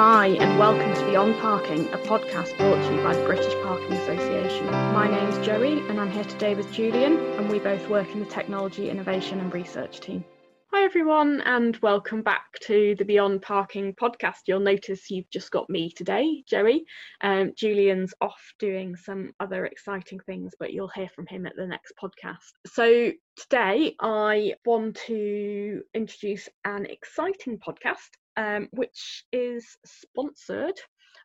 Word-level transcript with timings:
Hi, 0.00 0.28
and 0.28 0.60
welcome 0.60 0.94
to 0.94 1.06
Beyond 1.06 1.34
Parking, 1.40 1.88
a 1.88 1.98
podcast 1.98 2.56
brought 2.56 2.80
to 2.86 2.94
you 2.94 3.02
by 3.02 3.16
the 3.16 3.24
British 3.24 3.52
Parking 3.64 3.94
Association. 3.94 4.66
My 4.66 5.08
name's 5.08 5.44
Joey, 5.44 5.80
and 5.88 6.00
I'm 6.00 6.12
here 6.12 6.22
today 6.22 6.54
with 6.54 6.72
Julian, 6.72 7.18
and 7.34 7.50
we 7.50 7.58
both 7.58 7.88
work 7.88 8.08
in 8.12 8.20
the 8.20 8.26
Technology 8.26 8.90
Innovation 8.90 9.40
and 9.40 9.52
Research 9.52 9.98
team. 9.98 10.24
Hi, 10.70 10.84
everyone, 10.84 11.40
and 11.46 11.78
welcome 11.78 12.20
back 12.20 12.44
to 12.64 12.94
the 12.98 13.04
Beyond 13.06 13.40
Parking 13.40 13.94
podcast. 13.94 14.40
You'll 14.46 14.60
notice 14.60 15.10
you've 15.10 15.30
just 15.30 15.50
got 15.50 15.70
me 15.70 15.90
today, 15.90 16.44
Joey. 16.46 16.84
Um, 17.22 17.54
Julian's 17.56 18.12
off 18.20 18.52
doing 18.58 18.94
some 18.94 19.32
other 19.40 19.64
exciting 19.64 20.20
things, 20.26 20.52
but 20.60 20.74
you'll 20.74 20.90
hear 20.94 21.08
from 21.08 21.26
him 21.26 21.46
at 21.46 21.56
the 21.56 21.66
next 21.66 21.94
podcast. 22.00 22.52
So, 22.66 23.10
today 23.38 23.96
I 24.02 24.56
want 24.66 24.96
to 25.06 25.80
introduce 25.94 26.50
an 26.66 26.84
exciting 26.84 27.58
podcast, 27.58 28.10
um, 28.36 28.68
which 28.72 29.24
is 29.32 29.66
sponsored 29.86 30.78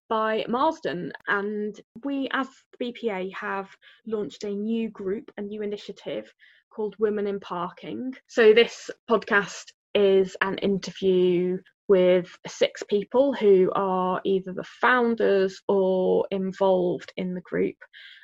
by 0.08 0.46
Marsden. 0.48 1.12
And 1.28 1.78
we, 2.06 2.30
as 2.32 2.48
the 2.80 2.94
BPA, 2.94 3.34
have 3.34 3.68
launched 4.08 4.46
a 4.46 4.50
new 4.50 4.90
group, 4.90 5.32
a 5.38 5.42
new 5.42 5.62
initiative 5.64 6.32
called 6.74 6.96
Women 7.00 7.28
in 7.28 7.40
Parking. 7.40 8.14
So, 8.28 8.54
this 8.54 8.90
podcast 9.10 9.66
is 9.94 10.36
an 10.42 10.58
interview 10.58 11.58
with 11.88 12.36
six 12.48 12.82
people 12.84 13.34
who 13.34 13.72
are 13.76 14.22
either 14.24 14.54
the 14.54 14.64
founders 14.64 15.62
or 15.68 16.26
involved 16.32 17.14
in 17.18 17.34
the 17.34 17.42
group, 17.42 17.76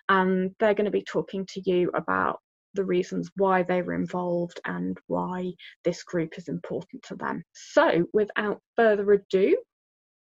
and 0.07 0.51
they're 0.59 0.73
going 0.73 0.85
to 0.85 0.91
be 0.91 1.03
talking 1.03 1.45
to 1.47 1.61
you 1.69 1.91
about 1.93 2.39
the 2.73 2.85
reasons 2.85 3.29
why 3.35 3.63
they 3.63 3.81
were 3.81 3.93
involved 3.93 4.59
and 4.65 4.97
why 5.07 5.51
this 5.83 6.03
group 6.03 6.37
is 6.37 6.47
important 6.47 7.03
to 7.03 7.15
them. 7.15 7.43
So, 7.53 8.05
without 8.13 8.61
further 8.75 9.11
ado, 9.11 9.57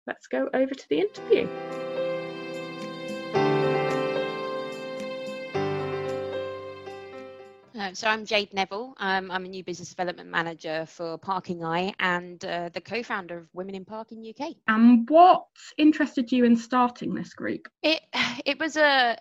let's 0.08 0.28
go 0.28 0.50
over 0.54 0.74
to 0.74 0.86
the 0.90 1.00
interview. 1.00 1.89
Uh, 7.90 7.94
so 7.94 8.08
I'm 8.08 8.26
Jade 8.26 8.54
Neville. 8.54 8.94
Um, 8.98 9.32
I'm 9.32 9.46
a 9.46 9.48
new 9.48 9.64
business 9.64 9.90
development 9.90 10.30
manager 10.30 10.86
for 10.88 11.18
ParkingEye 11.18 11.94
and 12.00 12.44
uh, 12.46 12.70
the 12.72 12.82
co-founder 12.82 13.38
of 13.38 13.48
Women 13.54 13.76
in 13.76 13.86
Parking 13.86 14.24
UK. 14.28 14.54
And 14.68 15.10
what 15.10 15.46
interested 15.78 16.32
you 16.32 16.46
in 16.46 16.56
starting 16.56 17.14
this 17.14 17.34
group? 17.34 17.68
It 17.82 18.02
it 18.46 18.60
was 18.60 18.78
a 18.78 19.18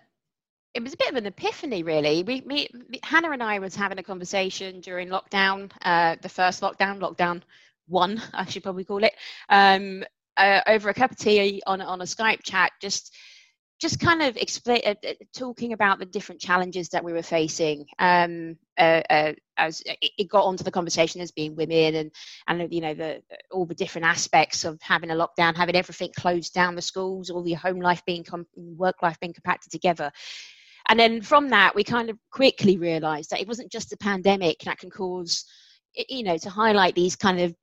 it 0.74 0.82
was 0.82 0.92
a 0.92 0.96
bit 0.98 1.08
of 1.08 1.16
an 1.16 1.26
epiphany, 1.26 1.82
really. 1.82 2.22
We, 2.22 2.42
me, 2.42 2.68
Hannah 3.02 3.30
and 3.30 3.42
I 3.42 3.58
was 3.58 3.74
having 3.74 3.98
a 3.98 4.02
conversation 4.02 4.80
during 4.80 5.08
lockdown, 5.08 5.70
uh, 5.82 6.16
the 6.20 6.28
first 6.28 6.60
lockdown, 6.60 7.00
lockdown 7.00 7.42
one, 7.86 8.20
I 8.34 8.44
should 8.44 8.62
probably 8.62 8.84
call 8.84 9.02
it, 9.02 9.14
um, 9.48 10.04
uh, 10.36 10.60
over 10.66 10.90
a 10.90 10.94
cup 10.94 11.12
of 11.12 11.16
tea 11.16 11.62
on 11.66 11.80
on 11.80 12.02
a 12.02 12.04
Skype 12.04 12.42
chat, 12.42 12.72
just 12.80 13.14
just 13.78 14.00
kind 14.00 14.22
of 14.22 14.36
explain, 14.36 14.80
uh, 14.84 14.94
uh, 15.06 15.12
talking 15.36 15.72
about 15.72 15.98
the 15.98 16.06
different 16.06 16.40
challenges 16.40 16.88
that 16.88 17.04
we 17.04 17.12
were 17.12 17.22
facing. 17.22 17.86
Um, 17.98 18.56
uh, 18.76 19.02
uh, 19.08 19.32
as 19.56 19.82
it 19.86 20.28
got 20.28 20.44
onto 20.44 20.62
the 20.62 20.70
conversation 20.70 21.20
as 21.20 21.32
being 21.32 21.56
women 21.56 21.96
and 21.96 22.12
and 22.46 22.72
you 22.72 22.80
know 22.80 22.94
the 22.94 23.20
all 23.50 23.66
the 23.66 23.74
different 23.74 24.06
aspects 24.06 24.64
of 24.64 24.78
having 24.80 25.10
a 25.10 25.14
lockdown, 25.14 25.56
having 25.56 25.76
everything 25.76 26.10
closed 26.16 26.54
down, 26.54 26.74
the 26.76 26.82
schools, 26.82 27.30
all 27.30 27.42
the 27.42 27.54
home 27.54 27.80
life 27.80 28.04
being 28.06 28.24
com- 28.24 28.46
work 28.54 29.02
life 29.02 29.18
being 29.20 29.32
compacted 29.32 29.72
together. 29.72 30.12
And 30.88 30.98
then 30.98 31.20
from 31.20 31.50
that, 31.50 31.74
we 31.74 31.84
kind 31.84 32.08
of 32.08 32.18
quickly 32.30 32.78
realised 32.78 33.30
that 33.30 33.40
it 33.40 33.48
wasn't 33.48 33.70
just 33.70 33.90
the 33.90 33.96
pandemic 33.98 34.60
that 34.60 34.78
can 34.78 34.90
cause, 34.90 35.44
you 36.08 36.22
know, 36.22 36.38
to 36.38 36.50
highlight 36.50 36.94
these 36.94 37.16
kind 37.16 37.40
of 37.40 37.54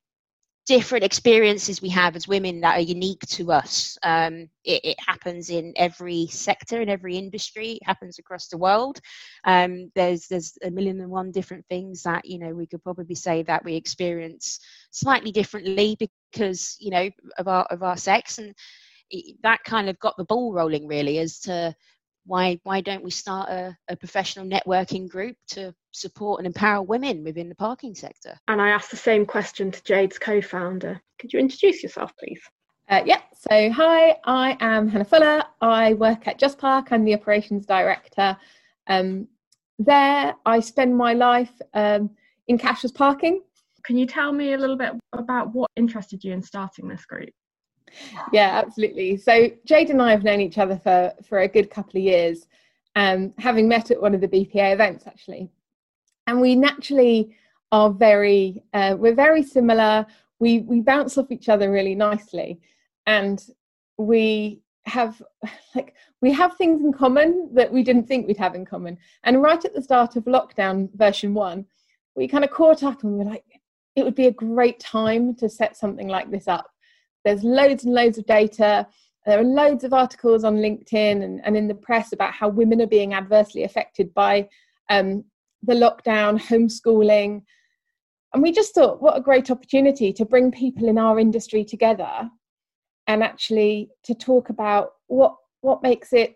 different 0.66 1.04
experiences 1.04 1.82
we 1.82 1.90
have 1.90 2.16
as 2.16 2.28
women 2.28 2.60
that 2.62 2.78
are 2.78 2.82
unique 2.82 3.26
to 3.28 3.52
us. 3.52 3.98
Um, 4.02 4.50
it, 4.64 4.82
it, 4.84 4.98
happens 5.00 5.50
in 5.50 5.74
every 5.76 6.28
sector, 6.28 6.82
in 6.82 6.90
every 6.90 7.18
industry. 7.18 7.74
It 7.74 7.86
happens 7.86 8.18
across 8.18 8.48
the 8.48 8.58
world. 8.58 9.00
Um, 9.46 9.92
there's 9.96 10.28
there's 10.28 10.58
a 10.64 10.72
million 10.72 11.00
and 11.02 11.12
one 11.12 11.32
different 11.32 11.66
things 11.70 12.02
that 12.04 12.26
you 12.26 12.40
know 12.40 12.54
we 12.54 12.66
could 12.66 12.84
probably 12.84 13.16
say 13.16 13.44
that 13.44 13.64
we 13.64 13.76
experience 13.76 14.60
slightly 14.92 15.32
differently 15.32 15.98
because 16.00 16.78
you 16.80 16.90
know 16.90 17.10
of 17.38 17.48
our 17.48 17.66
of 17.66 17.84
our 17.84 17.98
sex, 17.98 18.40
and 18.40 18.56
that 19.44 19.64
kind 19.64 19.88
of 19.88 20.00
got 20.00 20.18
the 20.18 20.26
ball 20.26 20.52
rolling 20.52 20.88
really 20.88 21.20
as 21.20 21.40
to 21.42 21.76
why 22.26 22.60
why 22.64 22.82
don't 22.82 23.04
we 23.04 23.12
start 23.12 23.50
a, 23.50 23.78
a 23.88 23.96
professional 23.96 24.46
networking 24.46 25.08
group 25.08 25.36
to 25.50 25.74
support 25.92 26.40
and 26.40 26.48
empower 26.48 26.82
women 26.82 27.24
within 27.24 27.50
the 27.50 27.56
parking 27.56 27.96
sector? 27.96 28.40
And 28.48 28.62
I 28.62 28.70
asked 28.70 28.92
the 28.92 28.98
same 28.98 29.26
question 29.26 29.72
to 29.72 29.84
Jade's 29.84 30.20
co-founder. 30.20 31.02
Could 31.20 31.34
you 31.34 31.40
introduce 31.40 31.84
yourself, 31.84 32.14
please? 32.18 32.42
Uh, 32.88 33.02
yeah, 33.06 33.22
so 33.34 33.72
hi, 33.72 34.16
I 34.26 34.58
am 34.60 34.88
Hannah 34.88 35.06
Fuller. 35.06 35.44
I 35.62 35.94
work 35.96 36.28
at 36.28 36.40
JustPark. 36.40 36.88
I'm 36.92 37.04
the 37.04 37.16
operations 37.16 37.66
director. 37.66 38.38
Um, 38.88 39.28
there, 39.80 40.36
I 40.46 40.60
spend 40.60 40.96
my 40.96 41.14
life 41.14 41.52
um, 41.74 42.12
in 42.48 42.58
cashless 42.58 42.94
parking. 42.94 43.42
Can 43.84 43.98
you 43.98 44.06
tell 44.06 44.32
me 44.32 44.54
a 44.54 44.58
little 44.58 44.78
bit 44.78 44.94
about 45.14 45.54
what 45.54 45.70
interested 45.76 46.24
you 46.24 46.34
in 46.34 46.42
starting 46.42 46.88
this 46.88 47.06
group? 47.06 47.30
Yeah, 48.32 48.62
absolutely. 48.64 49.18
So 49.18 49.50
Jade 49.66 49.90
and 49.90 50.02
I 50.02 50.12
have 50.12 50.24
known 50.24 50.42
each 50.42 50.58
other 50.58 50.78
for 50.78 51.14
for 51.28 51.40
a 51.40 51.48
good 51.48 51.70
couple 51.70 51.98
of 51.98 52.04
years, 52.04 52.48
um, 52.96 53.34
having 53.38 53.68
met 53.68 53.92
at 53.92 54.02
one 54.02 54.16
of 54.16 54.22
the 54.22 54.28
BPA 54.28 54.74
events 54.74 55.08
actually, 55.08 55.50
and 56.28 56.42
we 56.42 56.56
naturally 56.56 57.36
are 57.72 57.90
very 57.92 58.64
uh, 58.74 58.96
we're 58.98 59.16
very 59.16 59.44
similar. 59.44 60.06
We 60.40 60.60
we 60.60 60.82
bounce 60.82 61.18
off 61.18 61.32
each 61.32 61.50
other 61.50 61.72
really 61.72 61.96
nicely, 61.96 62.60
and 63.06 63.44
we 63.98 64.62
have 64.86 65.22
like 65.76 65.96
we 66.22 66.32
have 66.32 66.56
things 66.58 66.82
in 66.82 66.94
common 66.94 67.50
that 67.54 67.72
we 67.72 67.84
didn't 67.84 68.08
think 68.08 68.28
we'd 68.28 68.38
have 68.38 68.56
in 68.56 68.66
common. 68.66 68.98
And 69.24 69.42
right 69.42 69.64
at 69.64 69.74
the 69.74 69.82
start 69.82 70.16
of 70.16 70.26
lockdown 70.26 70.90
version 70.96 71.34
one, 71.34 71.66
we 72.16 72.28
kind 72.28 72.44
of 72.44 72.52
caught 72.52 72.84
up 72.84 73.04
and 73.04 73.14
we 73.14 73.20
were 73.20 73.30
like, 73.30 73.46
it 73.96 74.04
would 74.04 74.16
be 74.16 74.28
a 74.28 74.32
great 74.32 74.80
time 74.80 75.36
to 75.36 75.50
set 75.50 75.78
something 75.78 76.08
like 76.08 76.32
this 76.32 76.48
up 76.48 76.70
there's 77.26 77.44
loads 77.44 77.84
and 77.84 77.94
loads 77.94 78.18
of 78.18 78.26
data. 78.26 78.88
There 79.26 79.40
are 79.40 79.44
loads 79.44 79.84
of 79.84 79.94
articles 79.94 80.44
on 80.44 80.58
LinkedIn 80.58 81.24
and, 81.24 81.42
and 81.44 81.58
in 81.58 81.68
the 81.68 81.76
press 81.76 82.14
about 82.14 82.34
how 82.34 82.48
women 82.48 82.82
are 82.82 82.88
being 82.88 83.14
adversely 83.14 83.64
affected 83.64 84.14
by 84.14 84.48
um, 84.90 85.26
the 85.64 85.74
lockdown, 85.74 86.40
homeschooling. 86.40 87.42
And 88.34 88.44
we 88.44 88.52
just 88.52 88.76
thought, 88.76 89.02
what 89.02 89.18
a 89.18 89.22
great 89.22 89.50
opportunity 89.50 90.14
to 90.14 90.26
bring 90.26 90.52
people 90.52 90.88
in 90.88 90.98
our 90.98 91.20
industry 91.20 91.66
together 91.66 92.30
and 93.08 93.24
actually 93.24 93.90
to 94.04 94.14
talk 94.14 94.50
about 94.50 94.92
what 95.08 95.36
what 95.62 95.82
makes 95.82 96.14
it 96.14 96.36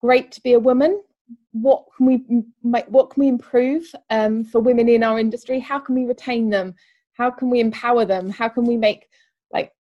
great 0.00 0.32
to 0.32 0.40
be 0.42 0.54
a 0.54 0.58
woman 0.58 1.02
what 1.52 1.84
can 1.96 2.06
we 2.06 2.24
make 2.62 2.86
what 2.86 3.10
can 3.10 3.22
we 3.22 3.28
improve 3.28 3.84
um, 4.10 4.44
for 4.44 4.60
women 4.60 4.88
in 4.88 5.02
our 5.02 5.18
industry 5.18 5.58
how 5.58 5.78
can 5.78 5.94
we 5.94 6.04
retain 6.04 6.50
them 6.50 6.74
how 7.14 7.30
can 7.30 7.50
we 7.50 7.60
empower 7.60 8.04
them 8.04 8.30
how 8.30 8.48
can 8.48 8.64
we 8.64 8.76
make 8.76 9.06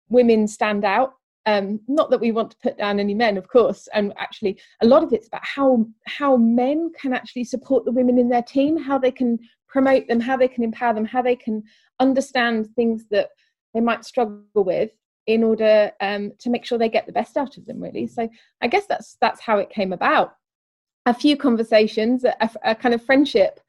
women 0.09 0.47
stand 0.47 0.85
out. 0.85 1.13
Um, 1.45 1.79
not 1.87 2.11
that 2.11 2.19
we 2.19 2.31
want 2.31 2.51
to 2.51 2.57
put 2.61 2.77
down 2.77 2.99
any 2.99 3.13
men 3.13 3.37
of 3.37 3.47
course 3.47 3.87
and 3.93 4.13
actually 4.17 4.59
a 4.81 4.85
lot 4.85 5.03
of 5.03 5.13
it's 5.13 5.27
about 5.27 5.43
how 5.43 5.85
how 6.05 6.35
men 6.35 6.91
can 6.99 7.13
actually 7.13 7.45
support 7.45 7.85
the 7.85 7.93
women 7.93 8.19
in 8.19 8.29
their 8.29 8.43
team 8.43 8.77
how 8.77 8.99
they 8.99 9.09
can 9.09 9.39
promote 9.67 10.07
them 10.07 10.19
how 10.19 10.35
they 10.35 10.49
can 10.49 10.65
empower 10.65 10.93
them 10.93 11.05
how 11.05 11.21
they 11.21 11.37
can 11.37 11.63
understand 11.99 12.67
things 12.75 13.05
that 13.09 13.29
they 13.73 13.79
might 13.79 14.05
struggle 14.05 14.43
with 14.55 14.91
in 15.27 15.43
order 15.43 15.91
um, 16.01 16.31
to 16.39 16.49
make 16.49 16.65
sure 16.65 16.77
they 16.77 16.89
get 16.89 17.05
the 17.05 17.11
best 17.11 17.37
out 17.37 17.55
of 17.57 17.65
them 17.65 17.79
really. 17.79 18.07
So 18.07 18.27
i 18.61 18.67
guess 18.67 18.85
that's 18.87 19.17
that's 19.21 19.39
how 19.39 19.57
it 19.57 19.69
came 19.69 19.93
about. 19.93 20.33
A 21.05 21.13
few 21.13 21.37
conversations 21.37 22.23
a, 22.23 22.49
a 22.63 22.75
kind 22.75 22.95
of 22.95 23.05
friendship 23.05 23.59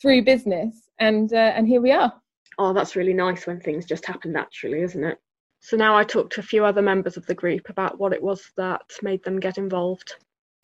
through 0.00 0.24
business 0.24 0.88
and 0.98 1.32
uh, 1.32 1.52
and 1.56 1.68
here 1.68 1.80
we 1.80 1.92
are. 1.92 2.12
Oh 2.58 2.72
that's 2.72 2.96
really 2.96 3.12
nice 3.12 3.46
when 3.46 3.60
things 3.60 3.84
just 3.84 4.06
happen 4.06 4.32
naturally 4.32 4.80
isn't 4.80 5.04
it 5.04 5.18
so 5.60 5.76
now 5.76 5.96
I 5.96 6.04
talked 6.04 6.32
to 6.34 6.40
a 6.40 6.44
few 6.44 6.64
other 6.64 6.82
members 6.82 7.16
of 7.16 7.26
the 7.26 7.34
group 7.34 7.68
about 7.68 7.98
what 7.98 8.12
it 8.12 8.22
was 8.22 8.50
that 8.56 8.82
made 9.02 9.22
them 9.24 9.38
get 9.38 9.58
involved. 9.58 10.14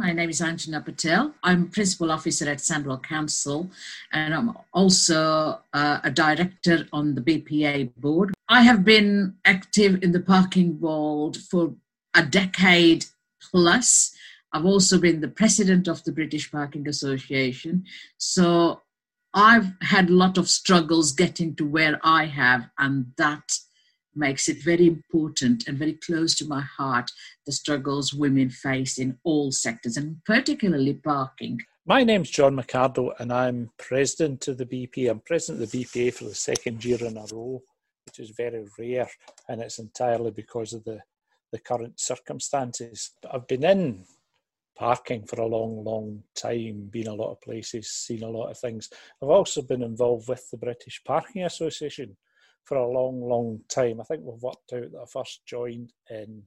My 0.01 0.13
name 0.13 0.29
is 0.29 0.43
Anjana 0.43 0.85
Patel. 0.85 1.35
I'm 1.43 1.69
principal 1.69 2.13
officer 2.13 2.49
at 2.51 2.59
Sandwell 2.59 3.03
Council, 3.03 3.71
and 4.13 4.35
I'm 4.35 4.57
also 4.75 5.61
uh, 5.73 6.01
a 6.05 6.11
director 6.11 6.87
on 6.93 7.15
the 7.15 7.23
BPA 7.23 7.95
board. 7.97 8.35
I 8.49 8.63
have 8.63 8.85
been 8.85 9.37
active 9.45 10.03
in 10.03 10.13
the 10.13 10.21
parking 10.21 10.79
world 10.81 11.39
for 11.39 11.75
a 12.15 12.23
decade 12.23 13.07
plus. 13.41 14.15
I've 14.53 14.67
also 14.67 14.99
been 14.99 15.21
the 15.21 15.29
president 15.29 15.89
of 15.89 16.05
the 16.05 16.13
British 16.13 16.51
Parking 16.51 16.89
Association. 16.89 17.85
So 18.19 18.83
I've 19.33 19.73
had 19.81 20.11
a 20.11 20.15
lot 20.15 20.39
of 20.39 20.49
struggles 20.49 21.13
getting 21.13 21.55
to 21.57 21.67
where 21.67 21.99
I 22.03 22.27
have, 22.27 22.69
and 22.79 23.13
that 23.17 23.59
makes 24.17 24.49
it 24.49 24.63
very 24.63 24.87
important 24.87 25.69
and 25.69 25.79
very 25.79 25.95
close 25.95 26.35
to 26.37 26.47
my 26.47 26.61
heart 26.61 27.11
the 27.45 27.53
struggles 27.53 28.13
women 28.13 28.51
face 28.51 28.99
in 28.99 29.19
all 29.25 29.53
sectors 29.53 29.97
and 29.97 30.17
particularly 30.25 30.95
parking. 30.95 31.61
My 31.87 32.03
name's 32.03 32.31
John 32.31 32.57
McArdle 32.57 33.13
and 33.21 33.33
I'm 33.33 33.71
president 33.79 34.49
of 34.49 34.59
the 34.59 34.67
BPA. 34.67 35.11
I'm 35.11 35.21
president 35.21 35.63
of 35.63 35.71
the 35.71 35.85
BPA 35.85 36.15
for 36.15 36.25
the 36.25 36.35
second 36.35 36.85
year 36.85 36.99
in 37.05 37.17
a 37.17 37.25
row, 37.33 37.63
which 38.07 38.19
is 38.19 38.31
very 38.31 38.65
rare 38.79 39.09
and 39.49 39.61
it's 39.61 39.79
entirely 39.79 40.31
because 40.31 40.73
of 40.73 40.85
the 40.85 41.01
the 41.53 41.59
current 41.61 41.99
circumstances. 41.99 43.13
I've 43.33 43.47
been 43.47 43.65
in 43.65 44.05
parking 44.77 45.25
for 45.25 45.41
a 45.41 45.47
long, 45.47 45.85
long 45.85 46.23
time, 46.35 46.89
been 46.91 47.07
a 47.07 47.15
lot 47.15 47.33
of 47.33 47.41
places, 47.41 47.89
seen 47.91 48.23
a 48.23 48.29
lot 48.29 48.51
of 48.51 48.59
things. 48.59 48.91
I've 49.23 49.31
also 49.31 49.63
been 49.63 49.83
involved 49.83 50.29
with 50.29 50.49
the 50.51 50.59
British 50.59 51.03
Parking 51.05 51.45
Association 51.45 52.17
for 52.67 52.77
a 52.77 52.87
long, 52.87 53.23
long 53.23 53.61
time. 53.69 54.01
I 54.01 54.05
think 54.05 54.23
we've 54.25 54.43
worked 54.43 54.73
out 54.75 54.93
that 54.93 55.01
I 55.01 55.07
first 55.07 55.47
joined 55.47 55.93
in 56.11 56.43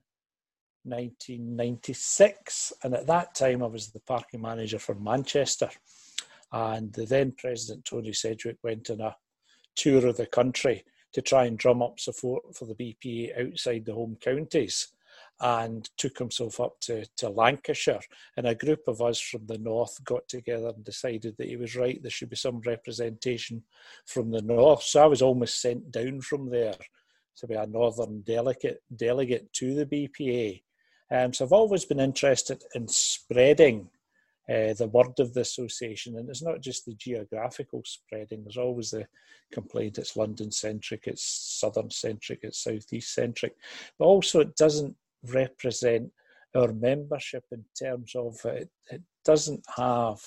1996, 0.84 2.74
and 2.84 2.94
at 2.94 3.08
that 3.08 3.34
time 3.34 3.64
I 3.64 3.68
was 3.68 3.90
the 3.90 4.02
parking 4.02 4.42
manager 4.42 4.80
for 4.80 4.96
Manchester. 4.96 5.70
And 6.52 6.92
the 6.94 7.06
then 7.06 7.32
President 7.32 7.86
Tony 7.86 8.12
Sedgwick 8.12 8.58
went 8.64 8.90
on 8.90 9.02
a 9.02 9.16
tour 9.76 10.06
of 10.08 10.18
the 10.18 10.26
country 10.26 10.84
to 11.14 11.22
try 11.22 11.46
and 11.46 11.58
drum 11.58 11.82
up 11.82 12.00
support 12.00 12.56
for 12.56 12.66
the 12.66 12.76
BPA 12.76 13.52
outside 13.52 13.86
the 13.86 13.94
home 13.94 14.18
counties 14.20 14.90
and 15.42 15.90
took 15.98 16.18
himself 16.18 16.60
up 16.60 16.80
to, 16.82 17.06
to 17.18 17.30
Lancashire. 17.30 18.02
And 18.38 18.48
a 18.48 18.56
group 18.56 18.82
of 18.88 19.02
us 19.02 19.20
from 19.20 19.46
the 19.46 19.58
north 19.58 20.04
got 20.04 20.28
together 20.28 20.70
and 20.70 20.84
decided 20.84 21.36
that 21.38 21.48
he 21.48 21.56
was 21.56 21.76
right, 21.76 22.02
there 22.02 22.12
should 22.12 22.30
be 22.30 22.36
some 22.36 22.60
representation 22.62 23.64
from 24.06 24.32
the 24.32 24.42
north. 24.42 24.84
So 24.84 25.04
I 25.04 25.08
was 25.08 25.22
almost 25.22 25.62
sent 25.62 25.92
down 25.92 26.22
from 26.22 26.50
there 26.50 26.76
to 27.38 27.48
be 27.48 27.56
a 27.56 27.66
northern 27.66 28.22
delegate, 28.22 28.82
delegate 28.96 29.52
to 29.54 29.74
the 29.74 29.86
BPA. 29.86 30.62
Um, 31.12 31.34
so 31.34 31.46
I've 31.46 31.54
always 31.54 31.86
been 31.86 32.00
interested 32.00 32.64
in 32.76 32.88
spreading 32.88 33.90
uh, 34.50 34.74
the 34.74 34.90
word 34.92 35.20
of 35.20 35.34
the 35.34 35.42
association, 35.42 36.18
and 36.18 36.28
it's 36.28 36.42
not 36.42 36.62
just 36.62 36.86
the 36.86 36.96
geographical 36.96 37.84
spreading. 37.86 38.44
There's 38.44 38.58
always 38.58 38.92
the 38.92 39.08
complaint 39.52 40.00
it's 40.00 40.18
London 40.18 40.52
centric, 40.52 41.04
it's 41.06 41.24
southern 41.24 41.92
centric, 41.92 42.40
it's 42.42 42.64
southeast 42.64 43.14
centric, 43.14 43.56
but 43.98 44.06
also 44.06 44.40
it 44.40 44.56
doesn't 44.56 44.96
represent 45.24 46.12
our 46.56 46.74
membership 46.74 47.44
in 47.52 47.64
terms 47.78 48.14
of 48.16 48.38
it, 48.46 48.70
it 48.90 49.02
doesn't 49.24 49.64
have 49.76 50.20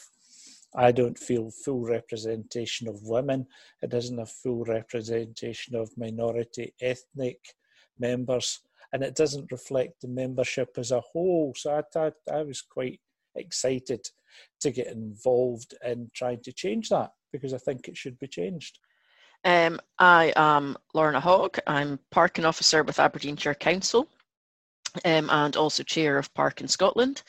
I 0.74 0.90
don't 0.90 1.18
feel 1.18 1.50
full 1.50 1.84
representation 1.84 2.88
of 2.88 3.02
women. 3.02 3.46
It 3.82 3.90
doesn't 3.90 4.16
have 4.18 4.30
full 4.30 4.64
representation 4.64 5.74
of 5.74 5.90
minority 5.98 6.74
ethnic 6.80 7.38
members, 7.98 8.60
and 8.92 9.02
it 9.02 9.14
doesn't 9.14 9.52
reflect 9.52 10.00
the 10.00 10.08
membership 10.08 10.70
as 10.78 10.90
a 10.90 11.00
whole. 11.00 11.52
So 11.56 11.82
I, 11.94 11.98
I, 11.98 12.12
I 12.32 12.42
was 12.42 12.62
quite 12.62 13.00
excited 13.34 14.06
to 14.60 14.70
get 14.70 14.86
involved 14.86 15.74
in 15.84 16.10
trying 16.14 16.40
to 16.44 16.52
change 16.52 16.88
that 16.88 17.10
because 17.32 17.52
I 17.52 17.58
think 17.58 17.88
it 17.88 17.96
should 17.96 18.18
be 18.18 18.26
changed. 18.26 18.78
Um, 19.44 19.80
I 19.98 20.32
am 20.36 20.76
Lorna 20.94 21.20
Hogg. 21.20 21.58
I'm 21.66 21.98
parking 22.10 22.44
officer 22.44 22.82
with 22.82 23.00
Aberdeenshire 23.00 23.54
Council 23.54 24.08
um, 25.04 25.30
and 25.30 25.56
also 25.56 25.82
chair 25.82 26.18
of 26.18 26.32
Park 26.34 26.60
in 26.60 26.68
Scotland. 26.68 27.22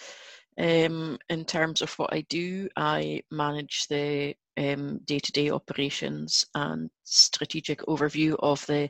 Um, 0.57 1.17
in 1.29 1.45
terms 1.45 1.81
of 1.81 1.91
what 1.97 2.13
I 2.13 2.21
do, 2.29 2.69
I 2.75 3.23
manage 3.31 3.87
the 3.87 4.35
day 4.55 5.19
to 5.19 5.31
day 5.31 5.49
operations 5.49 6.45
and 6.53 6.89
strategic 7.03 7.79
overview 7.81 8.35
of 8.39 8.65
the 8.67 8.89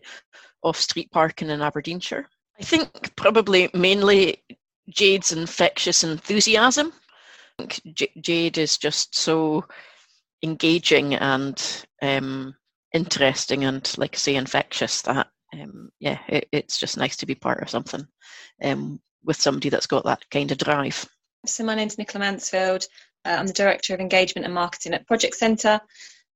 off 0.61 0.77
street 0.77 1.09
parking 1.11 1.49
in 1.49 1.61
Aberdeenshire. 1.61 2.27
I 2.59 2.63
think 2.63 3.15
probably 3.15 3.69
mainly 3.73 4.43
Jade's 4.89 5.31
infectious 5.31 6.03
enthusiasm. 6.03 6.91
J- 7.93 8.11
Jade 8.19 8.57
is 8.57 8.77
just 8.77 9.15
so 9.15 9.65
engaging 10.43 11.15
and 11.15 11.85
um, 12.01 12.55
interesting 12.93 13.63
and, 13.63 13.89
like 13.97 14.15
I 14.15 14.17
say, 14.17 14.35
infectious 14.35 15.01
that 15.03 15.27
um, 15.53 15.89
yeah, 15.99 16.19
it, 16.27 16.47
it's 16.51 16.79
just 16.79 16.97
nice 16.97 17.17
to 17.17 17.25
be 17.25 17.35
part 17.35 17.61
of 17.61 17.69
something 17.69 18.05
um, 18.63 18.99
with 19.23 19.37
somebody 19.37 19.69
that's 19.69 19.87
got 19.87 20.05
that 20.05 20.29
kind 20.31 20.51
of 20.51 20.57
drive. 20.57 21.05
So 21.45 21.63
my 21.63 21.75
name's 21.75 21.97
Nicola 21.97 22.23
Mansfield. 22.23 22.85
Uh, 23.25 23.35
I'm 23.39 23.47
the 23.47 23.53
Director 23.53 23.93
of 23.93 23.99
Engagement 23.99 24.45
and 24.45 24.53
Marketing 24.53 24.93
at 24.93 25.07
Project 25.07 25.35
Centre. 25.35 25.79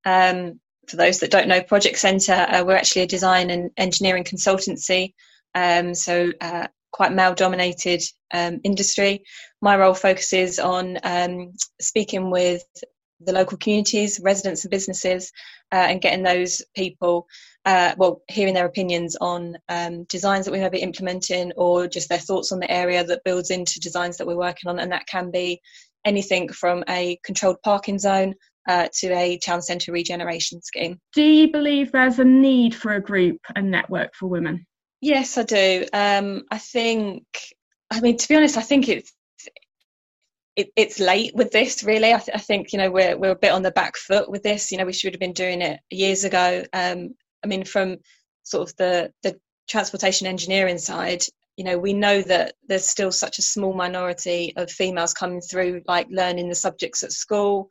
Um, 0.05 0.59
for 0.87 0.95
those 0.95 1.19
that 1.19 1.31
don't 1.31 1.47
know, 1.47 1.61
Project 1.61 1.97
Centre, 1.97 2.33
uh, 2.33 2.63
we're 2.63 2.77
actually 2.77 3.01
a 3.01 3.07
design 3.07 3.49
and 3.49 3.71
engineering 3.77 4.23
consultancy. 4.23 5.13
Um, 5.53 5.93
so 5.93 6.31
uh, 6.39 6.67
quite 6.91 7.13
male-dominated 7.13 8.01
um, 8.33 8.59
industry. 8.63 9.23
My 9.61 9.77
role 9.77 9.93
focuses 9.93 10.59
on 10.59 10.97
um, 11.03 11.53
speaking 11.81 12.31
with 12.31 12.63
the 13.19 13.33
local 13.33 13.57
communities, 13.57 14.19
residents 14.23 14.63
and 14.63 14.71
businesses, 14.71 15.31
uh, 15.71 15.87
and 15.89 16.01
getting 16.01 16.23
those 16.23 16.61
people, 16.75 17.27
uh, 17.65 17.93
well, 17.97 18.21
hearing 18.27 18.53
their 18.53 18.65
opinions 18.65 19.15
on 19.19 19.57
um, 19.69 20.03
designs 20.05 20.45
that 20.45 20.51
we 20.51 20.59
may 20.59 20.69
be 20.69 20.79
implementing 20.79 21.51
or 21.57 21.87
just 21.87 22.09
their 22.09 22.19
thoughts 22.19 22.51
on 22.51 22.59
the 22.59 22.71
area 22.71 23.03
that 23.03 23.23
builds 23.23 23.49
into 23.49 23.79
designs 23.79 24.17
that 24.17 24.27
we're 24.27 24.37
working 24.37 24.69
on. 24.69 24.79
And 24.79 24.91
that 24.91 25.07
can 25.07 25.31
be 25.31 25.61
anything 26.05 26.49
from 26.49 26.83
a 26.87 27.19
controlled 27.23 27.61
parking 27.63 27.99
zone 27.99 28.33
uh, 28.67 28.87
to 28.93 29.07
a 29.13 29.37
town 29.39 29.61
centre 29.61 29.91
regeneration 29.91 30.61
scheme. 30.61 30.99
Do 31.13 31.23
you 31.23 31.51
believe 31.51 31.91
there's 31.91 32.19
a 32.19 32.23
need 32.23 32.75
for 32.75 32.93
a 32.93 33.01
group 33.01 33.39
and 33.55 33.71
network 33.71 34.13
for 34.13 34.27
women? 34.27 34.65
Yes, 35.01 35.37
I 35.37 35.43
do. 35.43 35.85
Um, 35.93 36.43
I 36.51 36.57
think, 36.57 37.23
I 37.91 38.01
mean, 38.01 38.17
to 38.17 38.27
be 38.27 38.35
honest, 38.35 38.57
I 38.57 38.61
think 38.61 38.89
it's 38.89 39.13
it, 40.57 40.69
it's 40.75 40.99
late 40.99 41.33
with 41.35 41.51
this 41.51 41.83
really. 41.83 42.13
I, 42.13 42.17
th- 42.17 42.35
I, 42.35 42.39
think 42.39 42.73
you 42.73 42.79
know 42.79 42.91
we're, 42.91 43.15
we're 43.15 43.31
a 43.31 43.35
bit 43.35 43.53
on 43.53 43.61
the 43.61 43.71
back 43.71 43.95
foot 43.95 44.29
with 44.29 44.43
this. 44.43 44.71
You 44.71 44.77
know 44.77 44.85
we 44.85 44.91
should 44.91 45.13
have 45.13 45.19
been 45.19 45.33
doing 45.33 45.61
it 45.61 45.79
years 45.89 46.25
ago. 46.25 46.65
Um, 46.73 47.15
i 47.45 47.47
mean 47.47 47.63
from 47.63 47.97
sort 48.43 48.67
of 48.67 48.75
the 48.77 49.13
the 49.23 49.39
transportation 49.69 50.25
engineering 50.25 50.79
side 50.79 51.23
you 51.57 51.63
know 51.63 51.77
we 51.77 51.93
know 51.93 52.21
that 52.21 52.53
there's 52.67 52.87
still 52.87 53.11
such 53.11 53.39
a 53.39 53.43
small 53.43 53.73
minority 53.73 54.53
of 54.55 54.71
females 54.71 55.13
coming 55.13 55.41
through 55.41 55.81
like 55.87 56.07
learning 56.09 56.49
the 56.49 56.55
subjects 56.55 57.03
at 57.03 57.11
school. 57.11 57.67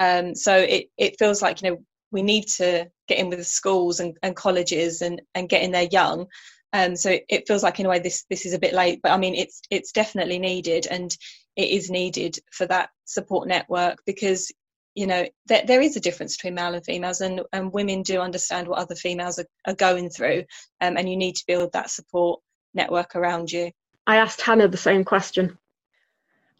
Um, 0.00 0.34
so 0.34 0.56
it, 0.56 0.86
it 0.96 1.18
feels 1.18 1.40
like 1.40 1.62
you 1.62 1.70
know 1.70 1.78
we 2.10 2.22
need 2.22 2.46
to 2.56 2.88
get 3.06 3.18
in 3.18 3.28
with 3.28 3.38
the 3.38 3.44
schools 3.44 4.00
and, 4.00 4.16
and 4.22 4.34
colleges 4.34 5.02
and, 5.02 5.20
and 5.34 5.48
get 5.48 5.62
in 5.62 5.72
there 5.72 5.88
young. 5.90 6.26
Um, 6.72 6.96
so 6.96 7.18
it, 7.28 7.46
feels 7.46 7.62
like 7.62 7.80
in 7.80 7.86
a 7.86 7.88
way 7.88 7.98
this 7.98 8.24
this 8.28 8.44
is 8.44 8.54
a 8.54 8.58
bit 8.58 8.74
late. 8.74 9.00
But 9.02 9.12
i 9.12 9.16
mean 9.16 9.34
it's 9.34 9.62
it's 9.70 9.92
definitely 9.92 10.38
needed. 10.38 10.86
And 10.90 11.16
it 11.58 11.70
is 11.70 11.90
needed 11.90 12.38
for 12.52 12.66
that 12.66 12.90
support 13.04 13.48
network 13.48 13.98
because 14.06 14.50
you 14.94 15.06
know 15.06 15.26
there, 15.46 15.64
there 15.66 15.82
is 15.82 15.96
a 15.96 16.00
difference 16.00 16.36
between 16.36 16.54
male 16.54 16.72
and 16.72 16.84
females 16.84 17.20
and, 17.20 17.42
and 17.52 17.72
women 17.72 18.02
do 18.02 18.20
understand 18.20 18.68
what 18.68 18.78
other 18.78 18.94
females 18.94 19.38
are, 19.38 19.46
are 19.66 19.74
going 19.74 20.08
through 20.08 20.44
um, 20.80 20.96
and 20.96 21.10
you 21.10 21.16
need 21.16 21.34
to 21.34 21.44
build 21.46 21.72
that 21.72 21.90
support 21.90 22.40
network 22.74 23.16
around 23.16 23.50
you. 23.50 23.70
I 24.06 24.16
asked 24.16 24.40
hannah 24.40 24.68
the 24.68 24.76
same 24.76 25.04
question. 25.04 25.58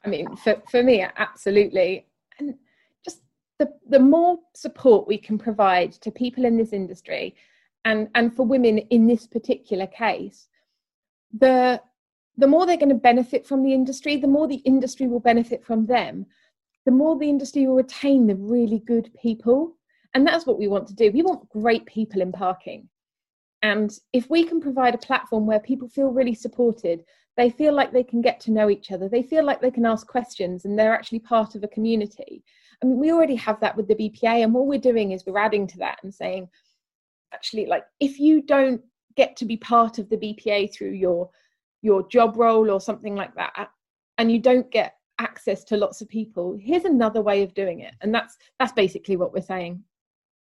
I 0.04 0.08
mean 0.08 0.36
for, 0.36 0.60
for 0.70 0.82
me 0.82 1.06
absolutely. 1.16 2.06
And 2.38 2.54
just 3.04 3.22
the, 3.58 3.72
the 3.88 4.00
more 4.00 4.38
support 4.54 5.06
we 5.06 5.16
can 5.16 5.38
provide 5.38 5.92
to 5.92 6.10
people 6.10 6.44
in 6.44 6.56
this 6.56 6.72
industry 6.72 7.36
and 7.84 8.08
and 8.16 8.34
for 8.34 8.44
women 8.44 8.78
in 8.78 9.06
this 9.06 9.28
particular 9.28 9.86
case 9.86 10.48
the 11.38 11.80
the 12.38 12.46
more 12.46 12.64
they're 12.64 12.76
going 12.76 12.88
to 12.88 12.94
benefit 12.94 13.46
from 13.46 13.62
the 13.62 13.74
industry, 13.74 14.16
the 14.16 14.28
more 14.28 14.48
the 14.48 14.62
industry 14.64 15.08
will 15.08 15.20
benefit 15.20 15.64
from 15.64 15.86
them, 15.86 16.24
the 16.86 16.92
more 16.92 17.18
the 17.18 17.28
industry 17.28 17.66
will 17.66 17.74
retain 17.74 18.26
the 18.26 18.36
really 18.36 18.78
good 18.78 19.10
people. 19.20 19.76
And 20.14 20.26
that's 20.26 20.46
what 20.46 20.58
we 20.58 20.68
want 20.68 20.86
to 20.88 20.94
do. 20.94 21.10
We 21.10 21.22
want 21.22 21.48
great 21.50 21.84
people 21.84 22.22
in 22.22 22.32
parking. 22.32 22.88
And 23.62 23.92
if 24.12 24.30
we 24.30 24.44
can 24.44 24.60
provide 24.60 24.94
a 24.94 24.98
platform 24.98 25.46
where 25.46 25.58
people 25.58 25.88
feel 25.88 26.08
really 26.08 26.34
supported, 26.34 27.04
they 27.36 27.50
feel 27.50 27.74
like 27.74 27.92
they 27.92 28.04
can 28.04 28.22
get 28.22 28.38
to 28.40 28.52
know 28.52 28.70
each 28.70 28.92
other, 28.92 29.08
they 29.08 29.22
feel 29.22 29.44
like 29.44 29.60
they 29.60 29.70
can 29.70 29.84
ask 29.84 30.06
questions 30.06 30.64
and 30.64 30.78
they're 30.78 30.94
actually 30.94 31.18
part 31.20 31.56
of 31.56 31.64
a 31.64 31.68
community. 31.68 32.44
I 32.82 32.86
mean, 32.86 32.98
we 32.98 33.10
already 33.10 33.34
have 33.34 33.58
that 33.60 33.76
with 33.76 33.88
the 33.88 33.96
BPA, 33.96 34.44
and 34.44 34.54
what 34.54 34.66
we're 34.66 34.78
doing 34.78 35.10
is 35.10 35.24
we're 35.26 35.38
adding 35.38 35.66
to 35.66 35.78
that 35.78 35.98
and 36.04 36.14
saying, 36.14 36.48
actually, 37.34 37.66
like, 37.66 37.84
if 37.98 38.20
you 38.20 38.42
don't 38.42 38.80
get 39.16 39.36
to 39.36 39.44
be 39.44 39.56
part 39.56 39.98
of 39.98 40.08
the 40.08 40.16
BPA 40.16 40.72
through 40.72 40.92
your 40.92 41.28
your 41.82 42.06
job 42.08 42.36
role 42.36 42.70
or 42.70 42.80
something 42.80 43.14
like 43.14 43.34
that 43.34 43.70
and 44.18 44.30
you 44.32 44.40
don't 44.40 44.70
get 44.70 44.94
access 45.20 45.64
to 45.64 45.76
lots 45.76 46.00
of 46.00 46.08
people 46.08 46.56
here's 46.60 46.84
another 46.84 47.22
way 47.22 47.42
of 47.42 47.54
doing 47.54 47.80
it. 47.80 47.94
And 48.00 48.14
that's 48.14 48.36
that's 48.58 48.72
basically 48.72 49.16
what 49.16 49.32
we're 49.32 49.42
saying. 49.42 49.82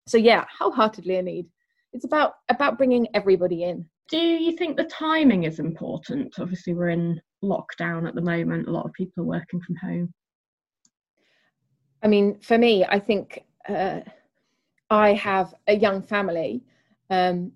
So 0.06 0.18
yeah 0.18 0.44
wholeheartedly 0.58 1.16
a 1.16 1.22
need 1.22 1.46
it's 1.92 2.04
about 2.04 2.34
about 2.48 2.78
bringing 2.78 3.06
everybody 3.14 3.64
in. 3.64 3.86
Do 4.08 4.18
you 4.18 4.56
think 4.56 4.76
the 4.76 4.84
timing 4.84 5.44
is 5.44 5.58
important? 5.58 6.38
Obviously 6.38 6.74
we're 6.74 6.90
in 6.90 7.20
lockdown 7.42 8.06
at 8.06 8.14
the 8.14 8.22
moment 8.22 8.68
a 8.68 8.70
lot 8.70 8.86
of 8.86 8.92
people 8.92 9.24
are 9.24 9.26
working 9.26 9.60
from 9.60 9.76
home. 9.76 10.14
I 12.02 12.08
mean 12.08 12.40
for 12.40 12.58
me 12.58 12.84
i 12.84 12.98
think 12.98 13.44
uh, 13.68 14.00
i 14.90 15.12
have 15.12 15.54
a 15.68 15.76
young 15.76 16.02
family 16.02 16.64
um, 17.10 17.52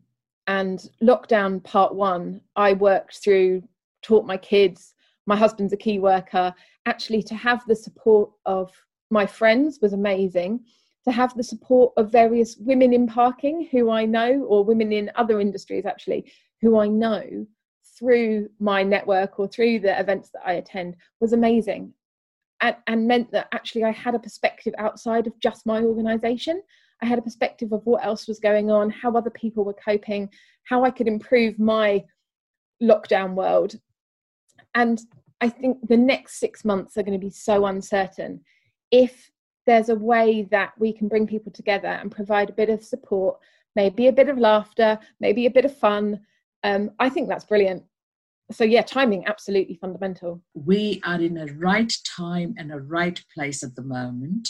and 0.47 0.91
lockdown 1.03 1.63
part 1.63 1.95
one 1.95 2.41
i 2.55 2.73
worked 2.73 3.19
through 3.19 3.63
taught 4.03 4.27
my 4.27 4.37
kids 4.37 4.95
my 5.27 5.37
husband's 5.37 5.73
a 5.73 5.77
key 5.77 5.99
worker. 5.99 6.55
Actually 6.87 7.23
to 7.25 7.35
have 7.35 7.63
the 7.67 7.77
support 7.77 8.31
of 8.47 8.73
my 9.11 9.27
friends 9.27 9.81
was 9.83 9.93
amazing. 9.93 10.65
To 11.05 11.13
have 11.13 11.35
the 11.37 11.43
support 11.43 11.93
of 11.97 12.11
various 12.11 12.57
women 12.57 12.93
in 12.93 13.07
parking 13.07 13.69
who 13.71 13.91
i 13.91 14.05
know 14.05 14.45
or 14.49 14.65
women 14.65 14.93
in 14.93 15.11
other 15.15 15.41
industries 15.41 15.87
actually 15.87 16.33
who 16.61 16.79
i 16.79 16.89
know 16.89 17.47
through 17.99 18.49
my 18.59 18.83
network 18.83 19.39
or 19.39 19.49
through 19.49 19.81
the 19.81 19.99
events 19.99 20.31
that 20.31 20.43
I 20.45 20.55
attend 20.55 20.97
was 21.21 21.33
amazing. 21.33 21.95
And, 22.61 22.77
and 22.87 23.09
meant 23.09 23.31
that 23.33 23.49
actually 23.53 23.85
I 23.85 23.91
had 23.91 24.15
a 24.15 24.19
perspective 24.19 24.75
outside 24.77 25.27
of 25.27 25.39
just 25.41 25.65
my 25.65 25.81
organization. 25.81 26.63
I 27.03 27.07
had 27.07 27.19
a 27.19 27.23
perspective 27.23 27.73
of 27.73 27.85
what 27.85 28.05
else 28.05 28.27
was 28.27 28.39
going 28.39 28.71
on, 28.71 28.91
how 28.91 29.13
other 29.15 29.31
people 29.31 29.65
were 29.65 29.75
coping, 29.75 30.31
how 30.65 30.85
I 30.85 30.91
could 30.91 31.09
improve 31.09 31.59
my 31.59 32.05
lockdown 32.83 33.35
world. 33.35 33.75
And 34.75 35.01
I 35.41 35.49
think 35.49 35.87
the 35.89 35.97
next 35.97 36.39
six 36.39 36.65
months 36.65 36.97
are 36.97 37.03
going 37.03 37.19
to 37.19 37.25
be 37.25 37.31
so 37.31 37.67
uncertain. 37.67 38.41
If 38.91 39.31
there's 39.67 39.89
a 39.89 39.97
way 39.97 40.49
that 40.51 40.73
we 40.79 40.93
can 40.93 41.09
bring 41.09 41.27
people 41.27 41.53
together 41.53 41.89
and 41.89 42.11
provide 42.11 42.51
a 42.51 42.55
bit 42.55 42.71
of 42.71 42.83
support, 42.83 43.39
maybe 43.75 44.07
a 44.07 44.13
bit 44.13 44.29
of 44.29 44.39
laughter, 44.39 44.99
maybe 45.21 45.47
a 45.47 45.51
bit 45.51 45.65
of 45.65 45.77
fun, 45.77 46.21
um, 46.63 46.91
I 46.99 47.09
think 47.09 47.29
that's 47.29 47.45
brilliant 47.45 47.85
so 48.51 48.65
yeah 48.65 48.83
timing 48.83 49.27
absolutely 49.27 49.75
fundamental 49.75 50.41
we 50.55 51.01
are 51.05 51.21
in 51.21 51.37
a 51.37 51.47
right 51.55 51.93
time 52.05 52.55
and 52.59 52.73
a 52.73 52.79
right 52.79 53.23
place 53.35 53.63
at 53.63 53.75
the 53.75 53.83
moment 53.83 54.49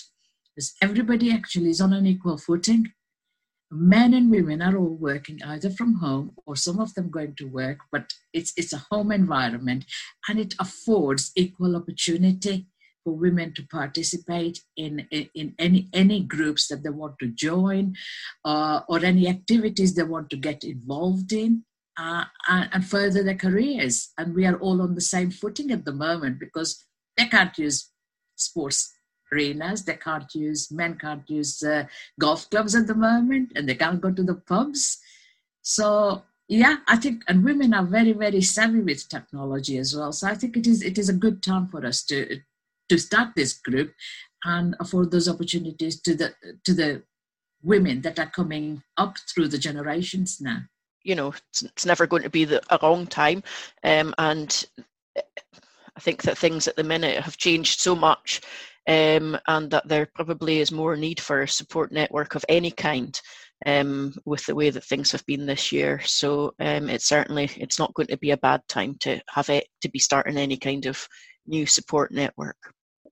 because 0.56 0.74
everybody 0.82 1.30
actually 1.30 1.70
is 1.70 1.80
on 1.80 1.92
an 1.92 2.06
equal 2.06 2.38
footing 2.38 2.92
men 3.70 4.14
and 4.14 4.30
women 4.30 4.62
are 4.62 4.76
all 4.76 4.96
working 4.96 5.40
either 5.44 5.68
from 5.70 5.94
home 5.94 6.32
or 6.46 6.56
some 6.56 6.78
of 6.78 6.94
them 6.94 7.10
going 7.10 7.34
to 7.34 7.46
work 7.46 7.78
but 7.90 8.12
it's 8.32 8.52
it's 8.56 8.72
a 8.72 8.86
home 8.90 9.10
environment 9.10 9.84
and 10.28 10.38
it 10.38 10.54
affords 10.60 11.32
equal 11.36 11.74
opportunity 11.74 12.66
for 13.02 13.12
women 13.12 13.54
to 13.54 13.62
participate 13.68 14.60
in, 14.76 15.06
in, 15.10 15.28
in 15.34 15.54
any 15.58 15.88
any 15.92 16.20
groups 16.20 16.68
that 16.68 16.82
they 16.82 16.90
want 16.90 17.18
to 17.20 17.28
join 17.28 17.94
uh, 18.44 18.80
or 18.88 19.04
any 19.04 19.28
activities 19.28 19.94
they 19.94 20.02
want 20.02 20.30
to 20.30 20.36
get 20.36 20.64
involved 20.64 21.32
in 21.32 21.64
uh, 21.96 22.24
and 22.48 22.84
further 22.84 23.22
their 23.22 23.36
careers. 23.36 24.12
And 24.18 24.34
we 24.34 24.46
are 24.46 24.56
all 24.56 24.82
on 24.82 24.94
the 24.94 25.00
same 25.00 25.30
footing 25.30 25.70
at 25.70 25.84
the 25.84 25.92
moment 25.92 26.40
because 26.40 26.84
they 27.16 27.26
can't 27.26 27.56
use 27.56 27.90
sports 28.34 28.92
arenas, 29.32 29.84
they 29.84 29.96
can't 29.96 30.32
use, 30.34 30.70
men 30.70 30.96
can't 30.98 31.28
use 31.28 31.62
uh, 31.62 31.84
golf 32.18 32.48
clubs 32.50 32.74
at 32.74 32.86
the 32.86 32.94
moment, 32.94 33.52
and 33.56 33.68
they 33.68 33.74
can't 33.74 34.00
go 34.00 34.10
to 34.10 34.22
the 34.22 34.34
pubs. 34.34 34.98
So, 35.62 36.22
yeah, 36.48 36.76
I 36.86 36.96
think, 36.96 37.22
and 37.28 37.44
women 37.44 37.74
are 37.74 37.84
very, 37.84 38.12
very 38.12 38.40
savvy 38.40 38.80
with 38.80 39.08
technology 39.08 39.78
as 39.78 39.96
well. 39.96 40.12
So 40.12 40.28
I 40.28 40.34
think 40.34 40.56
it 40.56 40.66
is 40.66 40.82
it 40.82 40.96
is 40.98 41.08
a 41.08 41.20
good 41.24 41.42
time 41.42 41.66
for 41.68 41.84
us 41.84 42.04
to 42.04 42.40
to 42.88 42.98
start 42.98 43.30
this 43.34 43.52
group 43.54 43.92
and 44.44 44.76
afford 44.80 45.10
those 45.10 45.28
opportunities 45.28 46.00
to 46.02 46.14
the 46.14 46.34
to 46.64 46.72
the 46.74 47.02
women 47.62 48.00
that 48.02 48.18
are 48.18 48.30
coming 48.30 48.82
up 48.96 49.16
through 49.28 49.48
the 49.48 49.58
generations 49.58 50.40
now 50.40 50.58
you 51.02 51.14
know 51.14 51.28
it's, 51.28 51.62
it's 51.62 51.86
never 51.86 52.06
going 52.06 52.22
to 52.22 52.30
be 52.30 52.44
the, 52.44 52.62
a 52.70 52.78
long 52.82 53.06
time 53.06 53.42
um, 53.84 54.14
and 54.18 54.66
i 55.96 56.00
think 56.00 56.22
that 56.22 56.38
things 56.38 56.68
at 56.68 56.76
the 56.76 56.84
minute 56.84 57.22
have 57.22 57.36
changed 57.36 57.80
so 57.80 57.94
much 57.94 58.40
um, 58.88 59.38
and 59.48 59.70
that 59.70 59.88
there 59.88 60.08
probably 60.14 60.60
is 60.60 60.70
more 60.70 60.96
need 60.96 61.20
for 61.20 61.42
a 61.42 61.48
support 61.48 61.92
network 61.92 62.34
of 62.34 62.44
any 62.48 62.70
kind 62.70 63.20
um, 63.64 64.14
with 64.24 64.44
the 64.46 64.54
way 64.54 64.70
that 64.70 64.84
things 64.84 65.10
have 65.12 65.24
been 65.26 65.46
this 65.46 65.72
year. 65.72 66.00
So 66.04 66.52
um, 66.60 66.88
it's 66.88 67.08
certainly 67.08 67.50
it's 67.56 67.78
not 67.78 67.94
going 67.94 68.08
to 68.08 68.18
be 68.18 68.32
a 68.32 68.36
bad 68.36 68.62
time 68.68 68.96
to 69.00 69.20
have 69.30 69.48
it 69.48 69.66
to 69.82 69.88
be 69.88 69.98
starting 69.98 70.36
any 70.36 70.56
kind 70.56 70.86
of 70.86 71.06
new 71.46 71.66
support 71.66 72.12
network. 72.12 72.56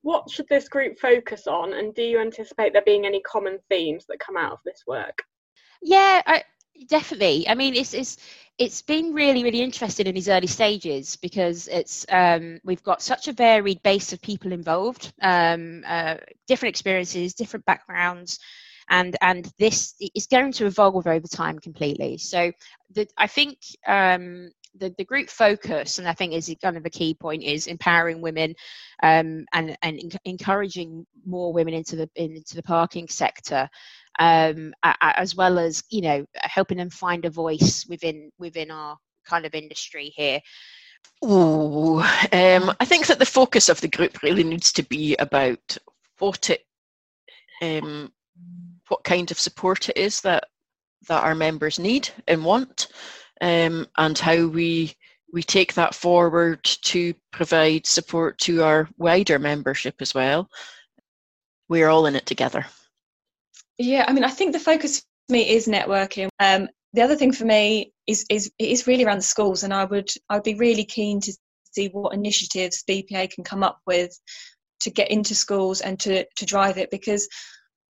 What 0.02 0.30
should 0.30 0.48
this 0.48 0.68
group 0.68 0.98
focus 0.98 1.46
on 1.46 1.72
and 1.72 1.94
do 1.94 2.02
you 2.02 2.20
anticipate 2.20 2.72
there 2.72 2.82
being 2.84 3.06
any 3.06 3.20
common 3.22 3.58
themes 3.70 4.04
that 4.08 4.18
come 4.20 4.36
out 4.36 4.52
of 4.52 4.58
this 4.64 4.82
work? 4.86 5.22
Yeah 5.82 6.22
I, 6.26 6.42
definitely. 6.88 7.48
I 7.48 7.54
mean 7.54 7.74
it's 7.74 7.94
it's 7.94 8.16
it's 8.58 8.82
been 8.82 9.12
really 9.12 9.42
really 9.42 9.60
interesting 9.60 10.06
in 10.06 10.14
these 10.14 10.28
early 10.28 10.46
stages 10.46 11.16
because 11.16 11.68
it's 11.68 12.06
um, 12.10 12.60
we've 12.64 12.82
got 12.82 13.02
such 13.02 13.28
a 13.28 13.32
varied 13.32 13.82
base 13.82 14.12
of 14.12 14.20
people 14.20 14.52
involved 14.52 15.12
um, 15.22 15.82
uh, 15.86 16.16
different 16.46 16.70
experiences 16.70 17.34
different 17.34 17.64
backgrounds 17.64 18.38
and 18.90 19.16
and 19.20 19.50
this 19.58 19.94
is 20.14 20.26
going 20.26 20.52
to 20.52 20.66
evolve 20.66 21.06
over 21.06 21.26
time 21.26 21.58
completely. 21.58 22.18
So 22.18 22.52
the, 22.90 23.08
i 23.16 23.26
think 23.26 23.58
um, 23.86 24.50
the, 24.76 24.94
the 24.98 25.04
group 25.04 25.28
focus 25.30 25.98
and 25.98 26.08
i 26.08 26.12
think 26.12 26.32
is 26.32 26.54
kind 26.60 26.76
of 26.76 26.84
a 26.84 26.90
key 26.90 27.14
point 27.14 27.42
is 27.42 27.66
empowering 27.66 28.20
women 28.20 28.54
um, 29.02 29.46
and 29.52 29.76
and 29.82 30.18
encouraging 30.24 31.06
more 31.26 31.52
women 31.52 31.74
into 31.74 31.96
the 31.96 32.10
into 32.16 32.56
the 32.56 32.62
parking 32.62 33.08
sector 33.08 33.68
um, 34.18 34.74
as 35.00 35.34
well 35.34 35.58
as 35.58 35.82
you 35.90 36.00
know 36.00 36.24
helping 36.36 36.78
them 36.78 36.90
find 36.90 37.24
a 37.24 37.30
voice 37.30 37.86
within 37.88 38.30
within 38.38 38.70
our 38.70 38.96
kind 39.24 39.46
of 39.46 39.54
industry 39.54 40.12
here. 40.14 40.40
Oh, 41.22 42.00
um, 42.32 42.74
I 42.80 42.84
think 42.84 43.06
that 43.06 43.18
the 43.18 43.26
focus 43.26 43.68
of 43.68 43.80
the 43.80 43.88
group 43.88 44.22
really 44.22 44.44
needs 44.44 44.72
to 44.72 44.82
be 44.82 45.16
about 45.16 45.76
what 46.18 46.50
it, 46.50 46.64
um, 47.62 48.12
what 48.88 49.04
kind 49.04 49.30
of 49.30 49.38
support 49.38 49.88
it 49.88 49.96
is 49.96 50.20
that 50.22 50.44
that 51.08 51.22
our 51.22 51.34
members 51.34 51.78
need 51.78 52.08
and 52.28 52.44
want, 52.44 52.88
um, 53.40 53.86
and 53.96 54.18
how 54.18 54.46
we 54.46 54.94
we 55.32 55.42
take 55.42 55.74
that 55.74 55.94
forward 55.94 56.62
to 56.62 57.12
provide 57.32 57.86
support 57.86 58.38
to 58.38 58.62
our 58.62 58.88
wider 58.98 59.38
membership 59.38 59.96
as 60.00 60.14
well. 60.14 60.48
We're 61.68 61.88
all 61.88 62.06
in 62.06 62.14
it 62.14 62.26
together. 62.26 62.66
Yeah, 63.78 64.04
I 64.06 64.12
mean, 64.12 64.24
I 64.24 64.30
think 64.30 64.52
the 64.52 64.60
focus 64.60 65.00
for 65.00 65.32
me 65.32 65.50
is 65.50 65.66
networking. 65.66 66.28
Um, 66.38 66.68
the 66.92 67.02
other 67.02 67.16
thing 67.16 67.32
for 67.32 67.44
me 67.44 67.92
is 68.06 68.24
is 68.30 68.50
is 68.58 68.86
really 68.86 69.04
around 69.04 69.18
the 69.18 69.22
schools, 69.22 69.64
and 69.64 69.74
I 69.74 69.84
would 69.84 70.10
I 70.30 70.34
would 70.34 70.44
be 70.44 70.54
really 70.54 70.84
keen 70.84 71.20
to 71.20 71.32
see 71.72 71.88
what 71.88 72.14
initiatives 72.14 72.84
BPA 72.88 73.30
can 73.30 73.42
come 73.42 73.64
up 73.64 73.80
with 73.86 74.16
to 74.80 74.90
get 74.90 75.10
into 75.10 75.34
schools 75.34 75.80
and 75.80 75.98
to 76.00 76.24
to 76.36 76.46
drive 76.46 76.78
it. 76.78 76.90
Because 76.90 77.28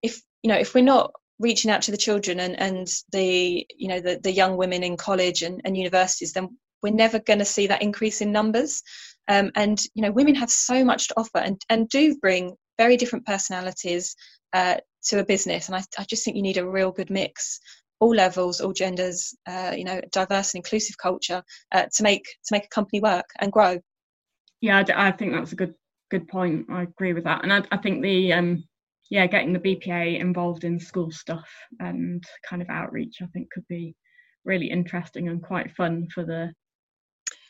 if 0.03 0.23
you 0.43 0.49
know 0.49 0.57
if 0.57 0.75
we're 0.75 0.85
not 0.85 1.13
reaching 1.39 1.71
out 1.71 1.83
to 1.83 1.91
the 1.91 1.99
children 1.99 2.41
and 2.41 2.59
and 2.59 2.89
the 3.13 3.67
you 3.77 3.89
know 3.89 4.01
the 4.01 4.19
the 4.23 4.33
young 4.33 4.57
women 4.57 4.83
in 4.83 4.97
college 4.97 5.43
and, 5.43 5.61
and 5.65 5.77
universities, 5.77 6.33
then 6.33 6.57
we're 6.83 6.95
never 6.95 7.19
going 7.19 7.41
to 7.41 7.45
see 7.45 7.67
that 7.67 7.83
increase 7.83 8.23
in 8.23 8.33
numbers. 8.33 8.83
Um, 9.29 9.51
and 9.55 9.83
you 9.95 10.03
know 10.03 10.13
women 10.13 10.35
have 10.37 10.51
so 10.51 10.83
much 10.83 11.09
to 11.09 11.15
offer 11.19 11.39
and 11.39 11.61
and 11.69 11.91
do 11.91 12.17
bring 12.23 12.57
very 12.79 12.97
different 12.97 13.27
personalities 13.27 14.17
uh, 14.53 14.77
to 15.05 15.21
a 15.21 15.25
business. 15.25 15.69
And 15.69 15.77
I, 15.77 15.83
I 15.99 16.05
just 16.05 16.25
think 16.25 16.37
you 16.37 16.43
need 16.43 16.59
a 16.59 16.69
real 16.69 16.93
good 16.93 17.11
mix 17.11 17.61
all 18.01 18.15
levels, 18.15 18.61
all 18.61 18.73
genders, 18.73 19.35
uh, 19.47 19.73
you 19.77 19.85
know, 19.85 20.01
diverse 20.13 20.55
and 20.55 20.59
inclusive 20.59 20.99
culture 20.99 21.43
uh, 21.73 21.87
to 21.95 22.03
make 22.03 22.25
to 22.25 22.53
make 22.53 22.65
a 22.65 22.69
company 22.69 23.01
work 23.01 23.27
and 23.41 23.53
grow. 23.53 23.79
Yeah, 24.61 24.85
I, 24.95 25.11
think 25.13 25.33
that's 25.33 25.53
a 25.53 25.57
good 25.57 25.75
good 26.11 26.29
point. 26.29 26.67
I 26.71 26.83
agree 26.83 27.13
with 27.13 27.25
that, 27.25 27.43
and 27.43 27.53
I, 27.53 27.63
I 27.71 27.77
think 27.79 28.03
the 28.03 28.33
um, 28.33 28.65
yeah, 29.11 29.27
getting 29.27 29.53
the 29.53 29.59
BPA 29.59 30.19
involved 30.21 30.65
in 30.65 30.81
school 30.81 31.11
stuff 31.11 31.49
and 31.81 32.23
kind 32.49 32.63
of 32.63 32.69
outreach, 32.69 33.19
I 33.23 33.27
think 33.27 33.51
could 33.53 33.67
be 33.69 33.95
really 34.45 34.71
interesting 34.71 35.29
and 35.29 35.43
quite 35.43 35.75
fun 35.75 36.09
for 36.15 36.25
the 36.25 36.53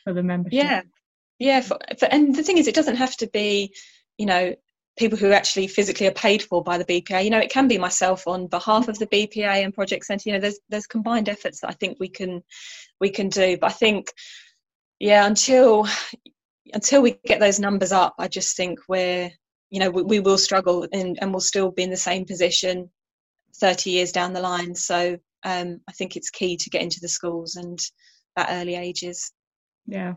for 0.03 0.13
the 0.13 0.23
membership. 0.23 0.63
Yeah, 0.63 0.81
yeah, 1.39 1.61
for, 1.61 1.77
for, 1.99 2.05
and 2.05 2.35
the 2.35 2.43
thing 2.43 2.57
is, 2.57 2.67
it 2.67 2.75
doesn't 2.75 2.97
have 2.97 3.15
to 3.17 3.27
be, 3.27 3.73
you 4.17 4.25
know, 4.25 4.55
people 4.97 5.17
who 5.17 5.31
actually 5.31 5.67
physically 5.67 6.07
are 6.07 6.11
paid 6.11 6.41
for 6.41 6.63
by 6.63 6.77
the 6.77 6.85
BPA. 6.85 7.23
You 7.23 7.29
know, 7.29 7.39
it 7.39 7.51
can 7.51 7.67
be 7.67 7.77
myself 7.77 8.27
on 8.27 8.47
behalf 8.47 8.87
of 8.87 8.97
the 8.97 9.07
BPA 9.07 9.63
and 9.63 9.73
Project 9.73 10.05
Centre. 10.05 10.29
You 10.29 10.35
know, 10.35 10.41
there's 10.41 10.59
there's 10.69 10.87
combined 10.87 11.29
efforts 11.29 11.59
that 11.61 11.69
I 11.69 11.73
think 11.73 11.97
we 11.99 12.09
can 12.09 12.41
we 13.01 13.09
can 13.09 13.29
do. 13.29 13.57
But 13.57 13.71
I 13.71 13.73
think, 13.73 14.07
yeah, 14.99 15.25
until 15.25 15.87
until 16.73 17.01
we 17.01 17.19
get 17.25 17.39
those 17.39 17.59
numbers 17.59 17.91
up, 17.91 18.15
I 18.17 18.27
just 18.27 18.55
think 18.55 18.79
we're 18.87 19.31
you 19.69 19.79
know 19.79 19.89
we, 19.89 20.03
we 20.03 20.19
will 20.19 20.37
struggle 20.37 20.87
and, 20.91 21.17
and 21.21 21.31
we'll 21.31 21.41
still 21.41 21.71
be 21.71 21.83
in 21.83 21.89
the 21.89 21.97
same 21.97 22.25
position 22.25 22.89
30 23.57 23.89
years 23.89 24.11
down 24.11 24.33
the 24.33 24.41
line. 24.41 24.75
So 24.75 25.17
um, 25.43 25.79
I 25.87 25.91
think 25.93 26.15
it's 26.15 26.29
key 26.29 26.57
to 26.57 26.69
get 26.69 26.81
into 26.81 26.99
the 27.01 27.07
schools 27.07 27.55
and 27.55 27.79
at 28.37 28.47
early 28.49 28.75
ages. 28.75 29.31
Yeah. 29.85 30.15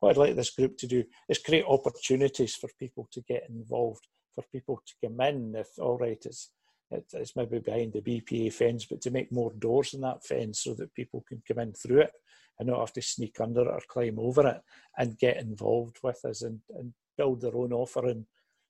What 0.00 0.10
I'd 0.10 0.16
like 0.16 0.36
this 0.36 0.50
group 0.50 0.78
to 0.78 0.86
do 0.86 1.04
is 1.28 1.38
create 1.38 1.64
opportunities 1.68 2.54
for 2.54 2.70
people 2.78 3.08
to 3.12 3.20
get 3.22 3.48
involved 3.48 4.06
for 4.42 4.48
people 4.52 4.80
to 4.86 5.08
come 5.08 5.20
in 5.20 5.54
if 5.56 5.68
all 5.78 5.98
right 5.98 6.24
it's 6.24 6.50
it's 6.90 7.36
maybe 7.36 7.58
behind 7.58 7.92
the 7.92 8.00
BPA 8.00 8.52
fence, 8.52 8.86
but 8.86 9.00
to 9.02 9.10
make 9.10 9.30
more 9.30 9.52
doors 9.58 9.92
in 9.94 10.00
that 10.00 10.24
fence 10.24 10.62
so 10.62 10.74
that 10.74 10.94
people 10.94 11.22
can 11.28 11.42
come 11.46 11.58
in 11.58 11.72
through 11.72 12.00
it 12.00 12.12
and 12.58 12.68
not 12.68 12.80
have 12.80 12.92
to 12.94 13.02
sneak 13.02 13.38
under 13.40 13.62
it 13.62 13.68
or 13.68 13.80
climb 13.88 14.18
over 14.18 14.46
it 14.46 14.60
and 14.96 15.18
get 15.18 15.36
involved 15.36 15.98
with 16.02 16.24
us 16.24 16.42
and, 16.42 16.60
and 16.78 16.94
build 17.16 17.40
their 17.40 17.54
own 17.54 17.72
offer 17.72 18.06
and 18.06 18.24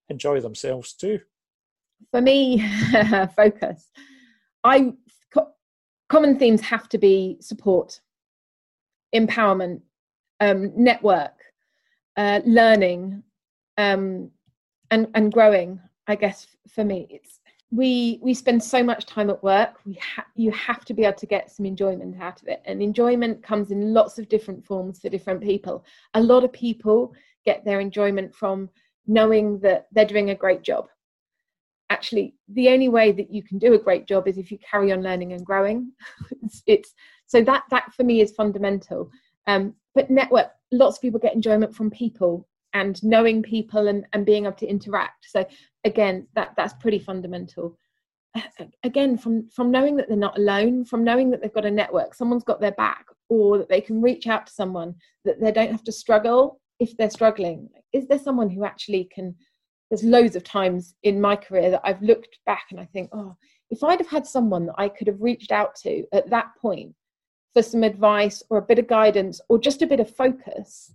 enjoy 0.08 0.40
themselves 0.40 0.94
too. 0.94 1.20
For 2.10 2.20
me, 2.20 2.68
focus. 3.36 3.88
I 4.64 4.94
co- 5.32 5.52
common 6.08 6.38
themes 6.38 6.60
have 6.62 6.88
to 6.88 6.98
be 6.98 7.36
support, 7.40 8.00
empowerment, 9.14 9.82
um, 10.40 10.72
network, 10.76 11.34
uh, 12.16 12.40
learning, 12.44 13.22
um, 13.76 14.32
and 14.90 15.08
and 15.14 15.32
growing 15.32 15.80
i 16.06 16.14
guess 16.14 16.46
for 16.68 16.84
me 16.84 17.06
it's 17.10 17.40
we 17.70 18.18
we 18.22 18.32
spend 18.32 18.62
so 18.62 18.82
much 18.82 19.04
time 19.04 19.28
at 19.28 19.42
work 19.42 19.80
we 19.84 19.94
ha- 19.94 20.26
you 20.34 20.50
have 20.52 20.84
to 20.86 20.94
be 20.94 21.04
able 21.04 21.18
to 21.18 21.26
get 21.26 21.50
some 21.50 21.66
enjoyment 21.66 22.20
out 22.20 22.40
of 22.40 22.48
it. 22.48 22.62
And 22.64 22.82
enjoyment 22.82 23.42
comes 23.42 23.70
in 23.70 23.92
lots 23.92 24.18
of 24.18 24.28
different 24.28 24.64
forms 24.64 25.00
for 25.00 25.10
different 25.10 25.42
people. 25.42 25.84
A 26.14 26.22
lot 26.22 26.44
of 26.44 26.52
people 26.52 27.12
get 27.44 27.64
their 27.64 27.80
enjoyment 27.80 28.34
from 28.34 28.70
knowing 29.06 29.58
that 29.60 29.86
they're 29.92 30.06
doing 30.06 30.30
a 30.30 30.34
great 30.34 30.62
job. 30.62 30.86
Actually 31.90 32.36
the 32.48 32.70
only 32.70 32.88
way 32.88 33.12
that 33.12 33.30
you 33.30 33.42
can 33.42 33.58
do 33.58 33.74
a 33.74 33.78
great 33.78 34.06
job 34.06 34.26
is 34.26 34.38
if 34.38 34.50
you 34.50 34.58
carry 34.58 34.90
on 34.90 35.02
learning 35.02 35.32
and 35.32 35.44
growing. 35.44 35.92
It's, 36.42 36.62
it's, 36.66 36.94
so 37.26 37.42
that 37.42 37.64
that 37.70 37.92
for 37.92 38.04
me 38.04 38.22
is 38.22 38.32
fundamental. 38.32 39.10
Um, 39.46 39.74
but 39.94 40.10
network 40.10 40.50
lots 40.72 40.96
of 40.96 41.02
people 41.02 41.20
get 41.20 41.34
enjoyment 41.34 41.74
from 41.74 41.90
people 41.90 42.48
and 42.74 43.02
knowing 43.02 43.42
people 43.42 43.88
and, 43.88 44.06
and 44.12 44.26
being 44.26 44.44
able 44.44 44.56
to 44.56 44.66
interact. 44.66 45.26
So 45.28 45.46
again 45.84 46.26
that 46.34 46.54
that's 46.56 46.74
pretty 46.74 46.98
fundamental. 46.98 47.78
Again 48.84 49.16
from 49.16 49.48
from 49.50 49.70
knowing 49.70 49.96
that 49.96 50.08
they're 50.08 50.16
not 50.16 50.38
alone 50.38 50.84
from 50.84 51.02
knowing 51.02 51.30
that 51.30 51.40
they've 51.40 51.52
got 51.52 51.64
a 51.64 51.70
network 51.70 52.14
someone's 52.14 52.44
got 52.44 52.60
their 52.60 52.72
back 52.72 53.06
or 53.28 53.58
that 53.58 53.68
they 53.68 53.80
can 53.80 54.00
reach 54.00 54.26
out 54.26 54.46
to 54.46 54.52
someone 54.52 54.94
that 55.24 55.40
they 55.40 55.52
don't 55.52 55.72
have 55.72 55.84
to 55.84 55.92
struggle 55.92 56.60
if 56.78 56.96
they're 56.96 57.10
struggling. 57.10 57.68
Is 57.92 58.06
there 58.06 58.18
someone 58.18 58.50
who 58.50 58.64
actually 58.64 59.08
can 59.12 59.34
there's 59.90 60.04
loads 60.04 60.36
of 60.36 60.44
times 60.44 60.94
in 61.02 61.18
my 61.20 61.34
career 61.34 61.70
that 61.70 61.80
I've 61.82 62.02
looked 62.02 62.38
back 62.44 62.66
and 62.70 62.78
I 62.78 62.84
think 62.84 63.08
oh 63.12 63.34
if 63.70 63.82
I'd 63.82 64.00
have 64.00 64.08
had 64.08 64.26
someone 64.26 64.66
that 64.66 64.74
I 64.78 64.88
could 64.88 65.06
have 65.06 65.20
reached 65.20 65.52
out 65.52 65.74
to 65.82 66.04
at 66.12 66.30
that 66.30 66.48
point 66.60 66.94
for 67.54 67.62
some 67.62 67.82
advice 67.82 68.42
or 68.50 68.58
a 68.58 68.62
bit 68.62 68.78
of 68.78 68.86
guidance 68.86 69.40
or 69.48 69.58
just 69.58 69.82
a 69.82 69.86
bit 69.86 70.00
of 70.00 70.14
focus 70.14 70.94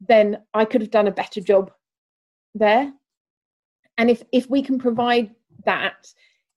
then 0.00 0.42
I 0.54 0.64
could 0.64 0.80
have 0.80 0.90
done 0.90 1.08
a 1.08 1.12
better 1.12 1.40
job 1.40 1.72
there. 2.54 2.92
And 3.96 4.10
if 4.10 4.22
if 4.32 4.48
we 4.48 4.62
can 4.62 4.78
provide 4.78 5.34
that 5.64 6.06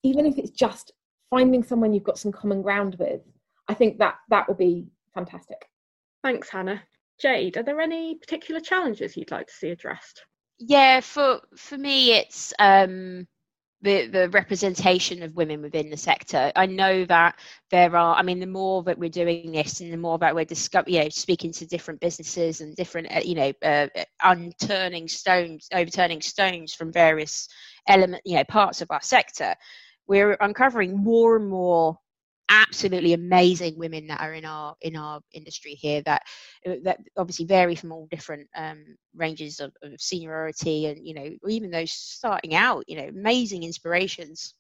even 0.04 0.26
if 0.26 0.38
it's 0.38 0.52
just 0.52 0.92
finding 1.30 1.64
someone 1.64 1.94
you've 1.94 2.04
got 2.04 2.20
some 2.20 2.32
common 2.32 2.62
ground 2.62 2.96
with 3.00 3.22
i 3.68 3.74
think 3.74 3.98
that 3.98 4.16
that 4.30 4.48
will 4.48 4.56
be 4.56 4.88
fantastic. 5.14 5.68
Thanks 6.24 6.50
hannah. 6.50 6.84
Jade 7.20 7.58
are 7.58 7.64
there 7.64 7.82
any 7.82 8.16
particular 8.16 8.62
challenges 8.62 9.18
you'd 9.18 9.32
like 9.32 9.48
to 9.48 9.54
see 9.54 9.70
addressed? 9.70 10.24
Yeah 10.60 11.00
for 11.00 11.42
for 11.56 11.78
me 11.78 12.14
it's 12.14 12.54
um 12.60 13.28
the 13.82 14.08
the 14.08 14.30
representation 14.30 15.24
of 15.24 15.36
women 15.36 15.62
within 15.62 15.90
the 15.90 15.98
sector. 15.98 16.52
I 16.56 16.66
know 16.66 17.06
that 17.06 17.40
there 17.70 17.96
are. 17.96 18.16
I 18.16 18.22
mean, 18.22 18.40
the 18.40 18.46
more 18.48 18.84
that 18.84 18.98
we're 18.98 19.10
doing 19.10 19.52
this, 19.52 19.82
and 19.82 19.92
the 19.92 19.98
more 19.98 20.18
that 20.20 20.36
we're 20.36 20.46
discover, 20.46 20.90
you 20.90 21.04
know, 21.04 21.10
speaking 21.10 21.52
to 21.54 21.66
different 21.66 22.00
businesses 22.00 22.62
and 22.62 22.76
different, 22.76 23.08
uh, 23.16 23.22
you 23.24 23.36
know, 23.36 23.54
uh, 23.64 23.88
unturning 24.24 25.08
stones, 25.08 25.68
overturning 25.74 26.22
stones 26.22 26.74
from 26.74 26.92
various 26.92 27.48
element, 27.88 28.22
you 28.26 28.36
know, 28.36 28.44
parts 28.44 28.82
of 28.82 28.92
our 28.92 29.02
sector, 29.02 29.56
we're 30.08 30.38
uncovering 30.42 30.98
more 30.98 31.36
and 31.38 31.50
more 31.50 31.98
absolutely 32.52 33.14
amazing 33.14 33.78
women 33.78 34.08
that 34.08 34.20
are 34.20 34.34
in 34.34 34.44
our 34.44 34.76
in 34.82 34.98
our 34.98 35.22
industry 35.32 35.74
here 35.74 36.02
that 36.02 36.22
uh, 36.68 36.76
that 36.84 37.00
obviously 37.16 37.46
vary 37.46 37.76
from 37.76 37.92
all 37.94 38.08
different 38.12 38.48
um, 38.56 38.84
ranges 39.16 39.62
of, 39.62 39.72
of, 39.82 40.00
seniority 40.00 40.88
and 40.88 41.08
you 41.08 41.14
know 41.14 41.30
even 41.48 41.72
those 41.72 41.92
starting 41.92 42.54
out 42.54 42.84
you 42.88 42.98
know 42.98 43.08
amazing 43.08 43.64
inspirations. 43.64 44.54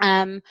Um, 0.00 0.42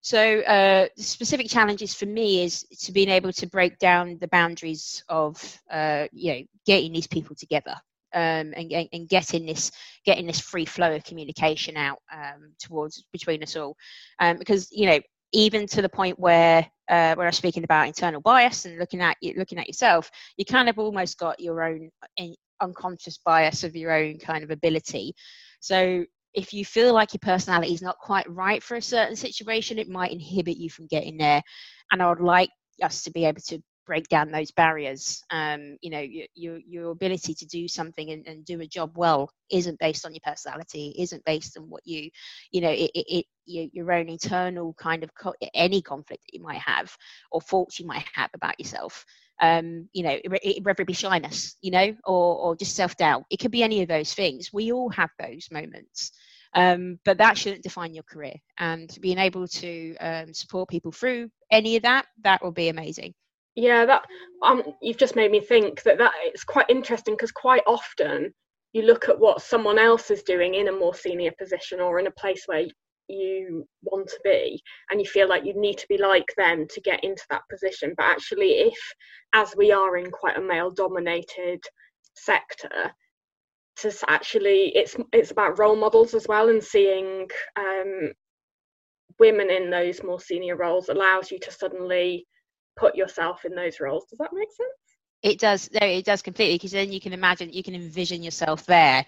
so 0.00 0.40
uh, 0.42 0.86
specific 0.96 1.48
challenges 1.48 1.92
for 1.92 2.06
me 2.06 2.44
is 2.44 2.62
to 2.82 2.92
being 2.92 3.08
able 3.08 3.32
to 3.32 3.46
break 3.48 3.76
down 3.78 4.18
the 4.20 4.28
boundaries 4.28 5.02
of 5.08 5.60
uh, 5.70 6.06
you 6.12 6.32
know 6.32 6.40
getting 6.64 6.92
these 6.92 7.08
people 7.08 7.34
together 7.34 7.74
um, 8.14 8.54
and, 8.56 8.88
and 8.92 9.08
getting 9.08 9.44
this 9.44 9.72
getting 10.04 10.26
this 10.26 10.40
free 10.40 10.64
flow 10.64 10.94
of 10.94 11.04
communication 11.04 11.76
out 11.76 11.98
um, 12.12 12.52
towards 12.60 13.04
between 13.12 13.42
us 13.42 13.56
all. 13.56 13.76
Um, 14.20 14.38
because 14.38 14.68
you 14.70 14.86
know 14.86 15.00
even 15.36 15.66
to 15.66 15.82
the 15.82 15.88
point 15.88 16.18
where 16.18 16.66
uh, 16.88 17.14
where 17.14 17.26
I'm 17.26 17.32
speaking 17.32 17.62
about 17.62 17.86
internal 17.86 18.22
bias 18.22 18.64
and 18.64 18.78
looking 18.78 19.02
at 19.02 19.18
looking 19.36 19.58
at 19.58 19.66
yourself, 19.66 20.10
you 20.38 20.46
kind 20.46 20.68
of 20.68 20.78
almost 20.78 21.18
got 21.18 21.38
your 21.38 21.62
own 21.62 21.90
unconscious 22.62 23.18
bias 23.18 23.62
of 23.62 23.76
your 23.76 23.92
own 23.92 24.18
kind 24.18 24.42
of 24.42 24.50
ability. 24.50 25.14
So 25.60 26.06
if 26.32 26.54
you 26.54 26.64
feel 26.64 26.94
like 26.94 27.12
your 27.12 27.20
personality 27.20 27.74
is 27.74 27.82
not 27.82 27.98
quite 27.98 28.28
right 28.30 28.62
for 28.62 28.76
a 28.76 28.82
certain 28.82 29.16
situation, 29.16 29.78
it 29.78 29.90
might 29.90 30.10
inhibit 30.10 30.56
you 30.56 30.70
from 30.70 30.86
getting 30.86 31.18
there. 31.18 31.42
And 31.92 32.02
I 32.02 32.08
would 32.08 32.20
like 32.20 32.50
us 32.82 33.02
to 33.02 33.10
be 33.10 33.26
able 33.26 33.42
to 33.48 33.62
break 33.86 34.08
down 34.08 34.30
those 34.30 34.50
barriers. 34.50 35.22
Um, 35.30 35.76
you 35.80 35.90
know, 35.90 36.00
your, 36.00 36.26
your, 36.34 36.58
your 36.66 36.90
ability 36.90 37.34
to 37.34 37.46
do 37.46 37.68
something 37.68 38.10
and, 38.10 38.26
and, 38.26 38.44
do 38.44 38.60
a 38.60 38.66
job 38.66 38.92
well 38.96 39.30
isn't 39.50 39.78
based 39.78 40.04
on 40.04 40.12
your 40.12 40.20
personality, 40.24 40.94
isn't 40.98 41.24
based 41.24 41.56
on 41.56 41.64
what 41.70 41.82
you, 41.86 42.10
you 42.52 42.60
know, 42.60 42.70
it, 42.70 42.90
it, 42.94 43.06
it 43.08 43.26
your 43.46 43.92
own 43.92 44.08
internal 44.08 44.74
kind 44.74 45.02
of 45.04 45.14
co- 45.14 45.34
any 45.54 45.80
conflict 45.80 46.22
that 46.26 46.36
you 46.36 46.42
might 46.42 46.60
have 46.60 46.94
or 47.30 47.40
faults 47.40 47.78
you 47.78 47.86
might 47.86 48.04
have 48.14 48.30
about 48.34 48.58
yourself. 48.58 49.04
Um, 49.40 49.88
you 49.92 50.02
know, 50.02 50.18
it, 50.22 50.64
whether 50.64 50.82
it 50.82 50.86
be 50.86 50.92
shyness, 50.92 51.56
you 51.60 51.70
know, 51.70 51.94
or 52.04 52.36
or 52.38 52.56
just 52.56 52.74
self 52.74 52.96
doubt. 52.96 53.24
It 53.30 53.38
could 53.38 53.50
be 53.50 53.62
any 53.62 53.82
of 53.82 53.88
those 53.88 54.14
things. 54.14 54.50
We 54.52 54.72
all 54.72 54.88
have 54.90 55.10
those 55.18 55.48
moments. 55.50 56.12
Um, 56.54 56.98
but 57.04 57.18
that 57.18 57.36
shouldn't 57.36 57.62
define 57.62 57.92
your 57.92 58.04
career 58.04 58.34
and 58.56 58.90
being 59.02 59.18
able 59.18 59.46
to 59.46 59.96
um, 59.98 60.32
support 60.32 60.70
people 60.70 60.90
through 60.90 61.28
any 61.50 61.76
of 61.76 61.82
that 61.82 62.06
that 62.22 62.42
will 62.42 62.52
be 62.52 62.68
amazing 62.68 63.12
yeah 63.56 63.84
that 63.84 64.02
um 64.42 64.62
you've 64.80 64.96
just 64.98 65.16
made 65.16 65.30
me 65.30 65.40
think 65.40 65.82
that 65.82 65.98
that 65.98 66.12
it's 66.22 66.44
quite 66.44 66.66
interesting 66.68 67.14
because 67.14 67.32
quite 67.32 67.62
often 67.66 68.32
you 68.72 68.82
look 68.82 69.08
at 69.08 69.18
what 69.18 69.40
someone 69.40 69.78
else 69.78 70.10
is 70.10 70.22
doing 70.22 70.54
in 70.54 70.68
a 70.68 70.72
more 70.72 70.94
senior 70.94 71.32
position 71.38 71.80
or 71.80 71.98
in 71.98 72.06
a 72.06 72.10
place 72.12 72.42
where 72.46 72.66
you 73.08 73.64
want 73.84 74.06
to 74.08 74.20
be 74.22 74.60
and 74.90 75.00
you 75.00 75.06
feel 75.06 75.28
like 75.28 75.44
you 75.44 75.58
need 75.58 75.78
to 75.78 75.86
be 75.88 75.96
like 75.96 76.28
them 76.36 76.66
to 76.68 76.80
get 76.80 77.02
into 77.04 77.22
that 77.30 77.42
position. 77.50 77.94
But 77.96 78.06
actually 78.06 78.58
if 78.58 78.78
as 79.32 79.54
we 79.56 79.72
are 79.72 79.96
in 79.96 80.10
quite 80.10 80.36
a 80.36 80.42
male 80.42 80.70
dominated 80.70 81.60
sector 82.14 82.92
to 83.76 83.92
actually 84.08 84.72
it's 84.74 84.96
it's 85.12 85.30
about 85.30 85.58
role 85.58 85.76
models 85.76 86.14
as 86.14 86.26
well 86.28 86.48
and 86.48 86.62
seeing 86.62 87.28
um, 87.56 88.12
women 89.18 89.50
in 89.50 89.70
those 89.70 90.02
more 90.02 90.20
senior 90.20 90.56
roles 90.56 90.88
allows 90.88 91.30
you 91.30 91.38
to 91.38 91.50
suddenly 91.50 92.26
put 92.76 92.94
yourself 92.94 93.44
in 93.44 93.54
those 93.54 93.80
roles. 93.80 94.06
Does 94.06 94.18
that 94.18 94.32
make 94.32 94.50
sense? 94.50 94.70
It 95.22 95.38
does. 95.38 95.70
No, 95.72 95.86
it 95.86 96.04
does 96.04 96.22
completely 96.22 96.56
because 96.56 96.72
then 96.72 96.92
you 96.92 97.00
can 97.00 97.12
imagine, 97.12 97.52
you 97.52 97.62
can 97.62 97.74
envision 97.74 98.22
yourself 98.22 98.66
there, 98.66 99.04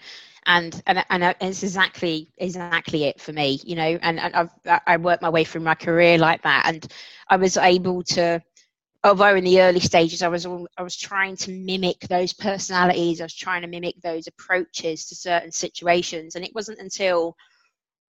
and 0.47 0.83
and 0.87 1.05
and 1.11 1.23
uh, 1.23 1.35
it's 1.41 1.63
exactly 1.63 2.31
exactly 2.39 3.05
it 3.05 3.21
for 3.21 3.33
me, 3.33 3.61
you 3.65 3.77
know. 3.77 3.99
And, 4.03 4.19
and 4.19 4.35
I've 4.35 4.81
I 4.87 4.97
worked 4.97 5.23
my 5.23 5.29
way 5.29 5.45
through 5.45 5.61
my 5.61 5.75
career 5.75 6.19
like 6.19 6.43
that, 6.43 6.65
and 6.67 6.91
I 7.29 7.37
was 7.37 7.57
able 7.57 8.03
to 8.05 8.43
although 9.05 9.37
in 9.37 9.45
the 9.45 9.61
early 9.61 9.81
stages 9.81 10.23
I 10.23 10.29
was 10.29 10.47
I 10.47 10.83
was 10.83 10.97
trying 10.97 11.37
to 11.37 11.53
mimic 11.53 12.01
those 12.01 12.33
personalities, 12.33 13.21
I 13.21 13.25
was 13.25 13.35
trying 13.35 13.63
to 13.63 13.69
mimic 13.69 14.01
those 14.03 14.27
approaches 14.27 15.07
to 15.07 15.15
certain 15.15 15.53
situations, 15.53 16.35
and 16.35 16.45
it 16.45 16.55
wasn't 16.55 16.81
until 16.81 17.37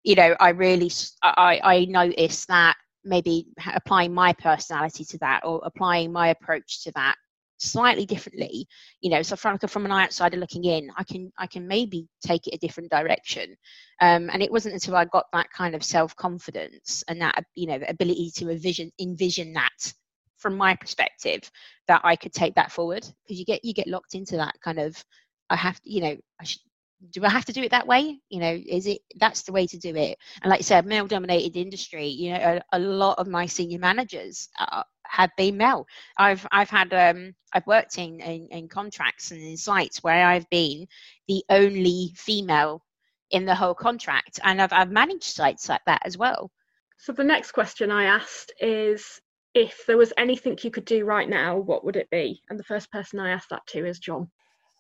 you 0.04 0.16
know 0.16 0.36
I 0.40 0.50
really 0.50 0.92
I 1.22 1.60
I 1.64 1.86
noticed 1.86 2.48
that 2.48 2.78
maybe 3.04 3.48
applying 3.74 4.14
my 4.14 4.34
personality 4.34 5.04
to 5.06 5.18
that 5.20 5.42
or 5.44 5.62
applying 5.64 6.12
my 6.12 6.30
approach 6.30 6.84
to 6.84 6.92
that 6.94 7.16
slightly 7.62 8.08
differently 8.08 8.66
you 9.02 9.12
know 9.12 9.22
so 9.22 9.36
from, 9.36 9.58
from 9.60 9.86
an 9.86 9.92
outsider 9.92 10.36
looking 10.36 10.66
in 10.66 10.90
i 10.98 11.04
can 11.04 11.32
i 11.38 11.46
can 11.46 11.68
maybe 11.68 12.08
take 12.26 12.48
it 12.48 12.56
a 12.56 12.58
different 12.58 12.90
direction. 12.90 13.56
Um, 14.02 14.32
and 14.34 14.42
it 14.42 14.52
wasn't 14.52 14.74
until 14.74 14.96
i 14.96 15.06
got 15.06 15.26
that 15.32 15.52
kind 15.52 15.76
of 15.76 15.84
self-confidence 15.84 17.04
and 17.08 17.22
that 17.22 17.44
you 17.54 17.68
know 17.68 17.80
ability 17.88 18.32
to 18.38 18.50
envision 18.50 18.92
envision 19.00 19.54
that 19.54 19.94
from 20.38 20.58
my 20.58 20.76
perspective 20.76 21.42
that 21.88 22.02
i 22.04 22.16
could 22.16 22.34
take 22.34 22.56
that 22.56 22.72
forward 22.72 23.06
because 23.24 23.38
you 23.38 23.46
get 23.46 23.64
you 23.64 23.76
get 23.76 23.88
locked 23.88 24.16
into 24.16 24.38
that 24.38 24.56
kind 24.64 24.80
of 24.80 25.04
i 25.52 25.56
have 25.56 25.80
to 25.82 25.92
you 25.92 26.02
know 26.02 26.18
i 26.40 26.44
should 26.44 26.62
do 27.10 27.26
I 27.26 27.30
have 27.30 27.46
to 27.46 27.54
do 27.54 27.64
it 27.64 27.72
that 27.72 27.88
way? 27.88 28.20
You 28.30 28.40
know, 28.40 28.60
is 28.66 28.86
it 28.86 29.02
that's 29.18 29.42
the 29.44 29.52
way 29.52 29.66
to 29.68 29.78
do 29.78 29.96
it? 29.96 30.18
And 30.42 30.50
like 30.50 30.60
I 30.60 30.64
said, 30.64 30.86
male 30.86 31.08
dominated 31.08 31.58
industry, 31.58 32.08
you 32.08 32.34
know, 32.34 32.40
a, 32.40 32.78
a 32.78 32.80
lot 32.80 33.18
of 33.18 33.28
my 33.28 33.46
senior 33.46 33.80
managers 33.80 34.50
uh, 34.60 34.84
have 35.06 35.32
been 35.38 35.58
male. 35.58 35.86
I've 36.18 36.46
I've 36.52 36.70
had 36.70 36.94
um 36.94 37.34
I've 37.54 37.68
worked 37.68 37.98
in, 37.98 38.20
in, 38.20 38.48
in 38.52 38.68
contracts 38.68 39.32
and 39.32 39.42
in 39.42 39.58
sites 39.58 40.04
where 40.04 40.26
I've 40.26 40.50
been 40.50 40.88
the 41.28 41.44
only 41.50 42.14
female 42.16 42.84
in 43.32 43.46
the 43.46 43.56
whole 43.56 43.74
contract, 43.76 44.40
and 44.44 44.62
I've 44.62 44.74
I've 44.74 44.92
managed 44.92 45.24
sites 45.24 45.70
like 45.70 45.82
that 45.86 46.02
as 46.06 46.18
well. 46.18 46.52
So 46.98 47.12
the 47.12 47.24
next 47.24 47.54
question 47.54 47.90
I 47.90 48.04
asked 48.04 48.54
is 48.60 49.20
if 49.54 49.84
there 49.88 49.98
was 49.98 50.14
anything 50.18 50.58
you 50.62 50.72
could 50.72 50.86
do 50.86 51.04
right 51.04 51.28
now, 51.28 51.58
what 51.58 51.84
would 51.84 51.96
it 51.96 52.10
be? 52.10 52.42
And 52.50 52.60
the 52.60 52.64
first 52.64 52.92
person 52.92 53.20
I 53.20 53.32
asked 53.32 53.50
that 53.50 53.66
to 53.68 53.86
is 53.86 54.00
John 54.00 54.30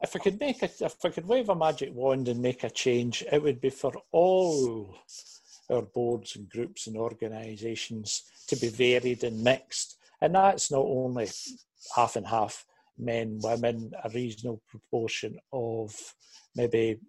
if 0.01 0.15
I 0.15 0.19
could 0.19 0.39
make 0.39 0.63
a, 0.63 0.69
if 0.79 0.95
I 1.03 1.09
could 1.09 1.27
wave 1.27 1.49
a 1.49 1.55
magic 1.55 1.93
wand 1.93 2.27
and 2.27 2.41
make 2.41 2.63
a 2.63 2.69
change, 2.69 3.23
it 3.31 3.41
would 3.41 3.61
be 3.61 3.69
for 3.69 3.93
all 4.11 4.97
our 5.69 5.83
boards 5.83 6.35
and 6.35 6.49
groups 6.49 6.87
and 6.87 6.97
organisations 6.97 8.23
to 8.47 8.55
be 8.55 8.67
varied 8.67 9.23
and 9.23 9.43
mixed, 9.43 9.97
and 10.21 10.35
that's 10.35 10.71
not 10.71 10.85
only 10.85 11.29
half 11.95 12.15
and 12.15 12.27
half 12.27 12.65
men, 12.97 13.39
women, 13.41 13.91
a 14.03 14.09
reasonable 14.09 14.61
proportion 14.67 15.37
of 15.53 15.95
maybe 16.55 16.99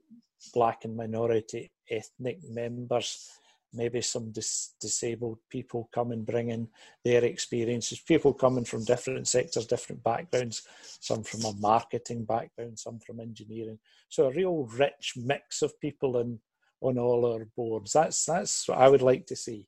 black 0.54 0.84
and 0.84 0.96
minority 0.96 1.70
ethnic 1.90 2.38
members 2.48 3.28
maybe 3.74 4.00
some 4.00 4.30
dis- 4.32 4.74
disabled 4.80 5.38
people 5.50 5.88
come 5.94 6.12
and 6.12 6.26
bring 6.26 6.50
in 6.50 6.68
their 7.04 7.24
experiences. 7.24 8.00
People 8.00 8.32
coming 8.32 8.64
from 8.64 8.84
different 8.84 9.28
sectors 9.28 9.66
different 9.66 10.02
backgrounds 10.02 10.62
some 11.00 11.22
from 11.22 11.44
a 11.44 11.52
marketing 11.58 12.24
background 12.24 12.78
some 12.78 12.98
from 13.00 13.20
engineering. 13.20 13.78
So 14.08 14.26
a 14.26 14.32
real 14.32 14.68
rich 14.76 15.14
mix 15.16 15.62
of 15.62 15.78
people 15.80 16.18
in 16.18 16.38
on 16.80 16.98
all 16.98 17.32
our 17.32 17.46
boards. 17.56 17.92
That's 17.92 18.24
that's 18.24 18.68
what 18.68 18.78
i 18.78 18.88
would 18.88 19.02
like 19.02 19.26
to 19.26 19.36
see. 19.36 19.66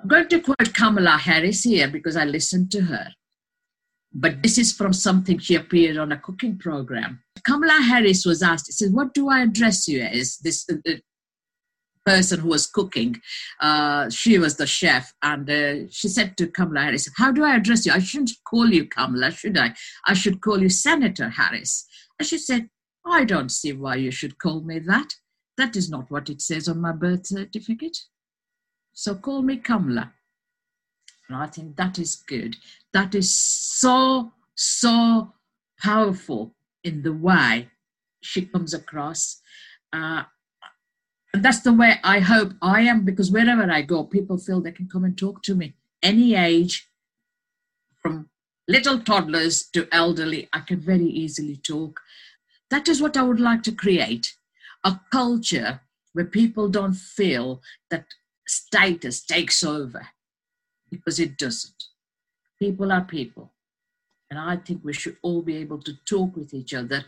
I'm 0.00 0.08
going 0.08 0.28
to 0.28 0.40
quote 0.40 0.74
kamala 0.74 1.16
harris 1.18 1.62
here 1.62 1.88
because 1.88 2.16
i 2.16 2.24
listened 2.24 2.70
to 2.72 2.82
her. 2.82 3.08
But 4.16 4.42
this 4.44 4.58
is 4.58 4.72
from 4.72 4.92
something 4.92 5.38
she 5.38 5.56
appeared 5.56 5.96
on 5.96 6.12
a 6.12 6.18
cooking 6.18 6.56
program. 6.58 7.22
Kamala 7.46 7.82
harris 7.82 8.24
was 8.24 8.42
asked 8.42 8.66
she 8.66 8.72
said 8.72 8.92
what 8.92 9.14
do 9.14 9.28
i 9.28 9.42
address 9.42 9.86
you 9.86 10.00
as? 10.02 10.38
This 10.38 10.66
uh, 10.70 10.92
person 12.04 12.40
who 12.40 12.48
was 12.48 12.66
cooking. 12.66 13.20
Uh, 13.60 14.10
she 14.10 14.38
was 14.38 14.56
the 14.56 14.66
chef, 14.66 15.12
and 15.22 15.48
uh, 15.48 15.88
she 15.90 16.08
said 16.08 16.36
to 16.36 16.46
Kamala 16.46 16.82
Harris, 16.82 17.08
"How 17.16 17.32
do 17.32 17.44
I 17.44 17.56
address 17.56 17.86
you? 17.86 17.92
I 17.92 17.98
shouldn't 17.98 18.32
call 18.48 18.68
you 18.72 18.86
Kamala, 18.86 19.30
should 19.30 19.58
I? 19.58 19.74
I 20.06 20.14
should 20.14 20.40
call 20.40 20.60
you 20.60 20.68
Senator 20.68 21.28
Harris." 21.28 21.86
And 22.18 22.26
she 22.28 22.38
said, 22.38 22.68
"I 23.06 23.24
don't 23.24 23.50
see 23.50 23.72
why 23.72 23.96
you 23.96 24.10
should 24.10 24.38
call 24.38 24.60
me 24.62 24.78
that. 24.80 25.14
That 25.56 25.76
is 25.76 25.88
not 25.88 26.10
what 26.10 26.28
it 26.28 26.40
says 26.42 26.68
on 26.68 26.80
my 26.80 26.92
birth 26.92 27.26
certificate. 27.26 27.98
So 28.92 29.14
call 29.14 29.42
me 29.42 29.56
Kamala." 29.56 30.12
And 31.28 31.38
I 31.38 31.46
think 31.46 31.76
that 31.76 31.98
is 31.98 32.16
good. 32.16 32.56
That 32.92 33.14
is 33.14 33.32
so 33.32 34.32
so 34.54 35.32
powerful 35.80 36.54
in 36.82 37.02
the 37.02 37.12
way 37.12 37.70
she 38.20 38.46
comes 38.46 38.74
across. 38.74 39.40
Uh, 39.92 40.24
and 41.34 41.44
that's 41.44 41.62
the 41.62 41.72
way 41.72 41.98
I 42.04 42.20
hope 42.20 42.52
I 42.62 42.82
am 42.82 43.04
because 43.04 43.32
wherever 43.32 43.68
I 43.68 43.82
go, 43.82 44.04
people 44.04 44.38
feel 44.38 44.60
they 44.60 44.70
can 44.70 44.86
come 44.86 45.02
and 45.02 45.18
talk 45.18 45.42
to 45.42 45.56
me. 45.56 45.74
Any 46.00 46.36
age, 46.36 46.88
from 48.00 48.28
little 48.68 49.00
toddlers 49.00 49.66
to 49.72 49.88
elderly, 49.90 50.48
I 50.52 50.60
can 50.60 50.78
very 50.78 51.06
easily 51.06 51.56
talk. 51.56 52.00
That 52.70 52.86
is 52.86 53.02
what 53.02 53.16
I 53.16 53.22
would 53.22 53.40
like 53.40 53.64
to 53.64 53.72
create 53.72 54.36
a 54.84 55.00
culture 55.10 55.80
where 56.12 56.24
people 56.24 56.68
don't 56.68 56.94
feel 56.94 57.60
that 57.90 58.04
status 58.46 59.24
takes 59.24 59.64
over 59.64 60.06
because 60.88 61.18
it 61.18 61.36
doesn't. 61.36 61.82
People 62.60 62.92
are 62.92 63.02
people. 63.02 63.52
And 64.30 64.38
I 64.38 64.58
think 64.58 64.84
we 64.84 64.92
should 64.92 65.16
all 65.20 65.42
be 65.42 65.56
able 65.56 65.82
to 65.82 65.94
talk 66.04 66.36
with 66.36 66.54
each 66.54 66.74
other 66.74 67.04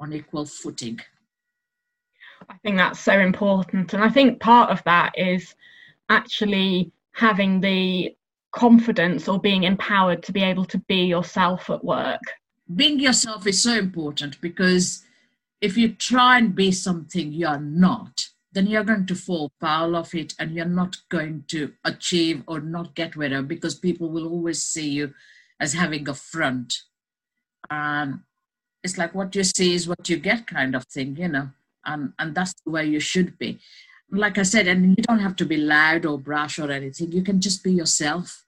on 0.00 0.12
equal 0.12 0.46
footing. 0.46 0.98
I 2.48 2.56
think 2.62 2.76
that's 2.76 3.00
so 3.00 3.18
important. 3.18 3.92
And 3.92 4.02
I 4.02 4.08
think 4.08 4.40
part 4.40 4.70
of 4.70 4.82
that 4.84 5.12
is 5.16 5.54
actually 6.08 6.92
having 7.12 7.60
the 7.60 8.14
confidence 8.52 9.28
or 9.28 9.38
being 9.38 9.64
empowered 9.64 10.22
to 10.24 10.32
be 10.32 10.42
able 10.42 10.64
to 10.66 10.78
be 10.78 11.04
yourself 11.04 11.68
at 11.70 11.84
work. 11.84 12.20
Being 12.74 13.00
yourself 13.00 13.46
is 13.46 13.62
so 13.62 13.74
important 13.74 14.40
because 14.40 15.04
if 15.60 15.76
you 15.76 15.94
try 15.94 16.38
and 16.38 16.54
be 16.54 16.72
something 16.72 17.32
you're 17.32 17.60
not, 17.60 18.26
then 18.52 18.66
you're 18.66 18.84
going 18.84 19.06
to 19.06 19.14
fall 19.14 19.52
foul 19.60 19.94
of 19.94 20.14
it 20.14 20.34
and 20.38 20.54
you're 20.54 20.64
not 20.64 20.96
going 21.08 21.44
to 21.48 21.72
achieve 21.84 22.42
or 22.46 22.60
not 22.60 22.94
get 22.94 23.16
wherever 23.16 23.42
because 23.42 23.74
people 23.74 24.10
will 24.10 24.26
always 24.26 24.62
see 24.62 24.88
you 24.88 25.12
as 25.60 25.74
having 25.74 26.08
a 26.08 26.14
front. 26.14 26.82
Um, 27.70 28.24
it's 28.82 28.96
like 28.96 29.14
what 29.14 29.34
you 29.34 29.44
see 29.44 29.74
is 29.74 29.88
what 29.88 30.08
you 30.08 30.16
get 30.16 30.46
kind 30.46 30.74
of 30.74 30.84
thing, 30.84 31.16
you 31.16 31.28
know 31.28 31.50
and 31.88 32.12
and 32.18 32.34
that's 32.34 32.54
the 32.64 32.70
way 32.70 32.84
you 32.86 33.00
should 33.00 33.36
be 33.38 33.58
like 34.10 34.38
i 34.38 34.42
said 34.42 34.66
and 34.66 34.96
you 34.96 35.02
don't 35.04 35.18
have 35.18 35.36
to 35.36 35.44
be 35.44 35.56
loud 35.56 36.06
or 36.06 36.18
brash 36.18 36.58
or 36.58 36.70
anything 36.70 37.10
you 37.12 37.22
can 37.22 37.40
just 37.40 37.62
be 37.64 37.72
yourself 37.72 38.44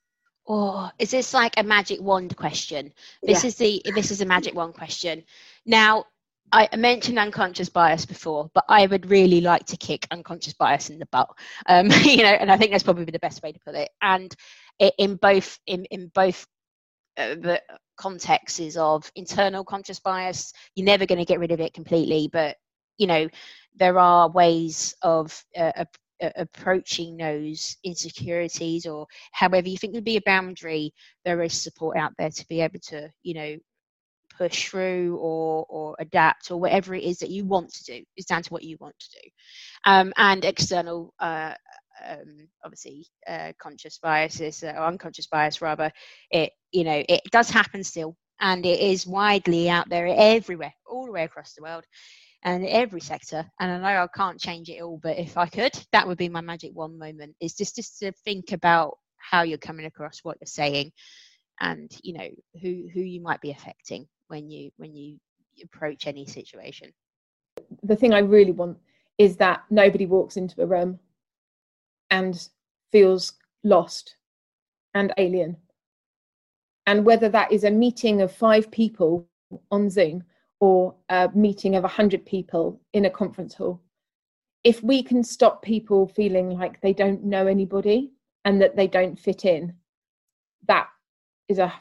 Oh, 0.53 0.91
is 0.99 1.13
this 1.13 1.33
like 1.33 1.55
a 1.59 1.63
magic 1.63 2.01
wand 2.01 2.37
question? 2.37 2.93
This 3.23 3.45
yeah. 3.45 3.49
is 3.49 3.55
the 3.55 3.83
this 3.95 4.11
is 4.11 4.21
a 4.21 4.27
magic 4.27 4.53
wand 4.53 4.75
question. 4.75 5.23
Now, 5.65 6.07
I 6.53 6.69
mentioned 6.77 7.21
unconscious 7.21 7.69
bias 7.69 8.05
before, 8.05 8.51
but 8.53 8.65
I 8.69 8.87
would 8.87 9.09
really 9.09 9.41
like 9.41 9.67
to 9.67 9.77
kick 9.77 10.09
unconscious 10.11 10.55
bias 10.55 10.91
in 10.91 10.99
the 10.99 11.07
butt. 11.07 11.29
Um, 11.67 11.91
you 12.03 12.25
know, 12.25 12.31
and 12.31 12.51
I 12.51 12.57
think 12.57 12.73
that's 12.73 12.83
probably 12.83 13.05
the 13.05 13.21
best 13.21 13.43
way 13.45 13.53
to 13.53 13.61
put 13.61 13.77
it. 13.77 13.91
And 14.03 14.35
in 14.99 15.15
both 15.17 15.59
in 15.69 15.85
in 15.87 16.11
both 16.15 16.47
uh, 17.17 17.37
the 17.37 17.63
contexts 17.97 18.77
of 18.77 19.11
internal 19.15 19.63
conscious 19.63 20.01
bias, 20.01 20.53
you're 20.75 20.87
never 20.87 21.07
going 21.07 21.19
to 21.19 21.25
get 21.25 21.39
rid 21.39 21.53
of 21.53 21.61
it 21.61 21.75
completely, 21.75 22.29
but 22.33 22.57
you 23.01 23.07
know 23.09 23.29
there 23.77 23.99
are 23.99 24.31
ways 24.31 24.95
of 25.03 25.45
uh, 25.59 25.85
approaching 26.37 27.17
those 27.17 27.77
insecurities 27.85 28.87
or 28.87 29.07
however 29.33 29.69
you 29.69 29.79
think 29.79 29.95
would 29.95 30.05
be 30.05 30.19
a 30.19 30.23
boundary 30.27 30.93
there 31.25 31.43
is 31.43 31.55
support 31.55 31.97
out 31.97 32.13
there 32.19 32.31
to 32.31 32.47
be 32.49 32.61
able 32.61 32.81
to 32.81 33.11
you 33.23 33.35
know 33.35 33.57
push 34.41 34.69
through 34.69 35.19
or 35.21 35.67
or 35.69 35.97
adapt 35.99 36.51
or 36.51 36.59
whatever 36.61 36.95
it 36.95 37.05
is 37.05 37.19
that 37.19 37.31
you 37.31 37.45
want 37.45 37.73
to 37.73 37.85
do. 37.85 38.05
It's 38.17 38.27
down 38.27 38.43
to 38.43 38.53
what 38.53 38.65
you 38.65 38.77
want 38.81 38.95
to 38.99 39.11
do. 39.23 39.29
Um, 39.85 40.13
and 40.17 40.45
external 40.45 41.13
uh, 41.21 41.55
um, 42.07 42.49
obviously 42.65 43.07
uh, 43.29 43.53
conscious 43.61 43.99
biases 43.99 44.63
uh, 44.63 44.73
or 44.77 44.87
unconscious 44.87 45.27
bias 45.27 45.61
rather 45.61 45.93
it 46.31 46.53
you 46.73 46.85
know 46.85 47.03
it 47.09 47.21
does 47.31 47.51
happen 47.51 47.85
still. 47.85 48.17
And 48.43 48.65
it 48.65 48.81
is 48.81 49.07
widely 49.07 49.69
out 49.69 49.91
there 49.91 50.07
everywhere 50.07 50.73
all 50.87 51.05
the 51.05 51.13
way 51.13 51.25
across 51.25 51.53
the 51.53 51.63
world 51.63 51.85
and 52.43 52.67
every 52.67 53.01
sector. 53.01 53.45
And 53.59 53.71
I 53.71 53.79
know 53.79 54.03
I 54.03 54.09
can't 54.17 54.41
change 54.41 54.69
it 54.69 54.81
all, 54.81 54.99
but 55.03 55.19
if 55.19 55.37
I 55.37 55.47
could, 55.47 55.73
that 55.93 56.07
would 56.07 56.19
be 56.19 56.29
my 56.29 56.41
magic 56.41 56.73
one 56.75 56.99
moment. 56.99 57.37
Is 57.41 57.55
just 57.55 57.77
just 57.77 57.99
to 58.01 58.13
think 58.25 58.53
about 58.53 58.99
how 59.17 59.43
you're 59.43 59.59
coming 59.59 59.87
across, 59.87 60.21
what 60.23 60.39
you're 60.41 60.47
saying, 60.47 60.93
and 61.61 61.91
you 62.03 62.15
know 62.15 62.29
who 62.61 62.89
who 62.93 63.01
you 63.01 63.21
might 63.21 63.41
be 63.41 63.51
affecting 63.51 64.07
when 64.29 64.51
you 64.51 64.71
when 64.77 64.95
you 64.95 65.19
approach 65.63 66.07
any 66.07 66.27
situation. 66.27 66.93
The 67.83 67.97
thing 67.97 68.15
I 68.15 68.21
really 68.21 68.53
want 68.53 68.79
is 69.19 69.37
that 69.37 69.65
nobody 69.71 70.07
walks 70.07 70.37
into 70.37 70.63
a 70.63 70.67
room 70.67 70.99
and 72.11 72.49
feels 72.91 73.35
lost 73.63 74.17
and 74.95 75.13
alien. 75.19 75.57
And 76.87 77.05
whether 77.05 77.29
that 77.29 77.53
is 77.53 77.65
a 77.65 77.71
meeting 77.71 78.23
of 78.23 78.33
five 78.33 78.71
people 78.71 79.29
on 79.71 79.91
Zoom 79.91 80.25
or 80.61 80.95
a 81.09 81.31
meeting 81.35 81.75
of 81.75 81.83
100 81.83 82.25
people 82.25 82.81
in 82.93 83.07
a 83.07 83.11
conference 83.11 83.55
hall. 83.55 83.81
If 84.63 84.83
we 84.83 85.03
can 85.03 85.25
stop 85.25 85.63
people 85.63 86.07
feeling 86.07 86.51
like 86.51 86.81
they 86.81 86.93
don't 86.93 87.25
know 87.25 87.47
anybody 87.47 88.13
and 88.45 88.61
that 88.63 88.77
they 88.77 88.87
don't 88.87 89.19
fit 89.19 89.45
in 89.45 89.75
that 90.67 90.89
is 91.49 91.59
a, 91.59 91.73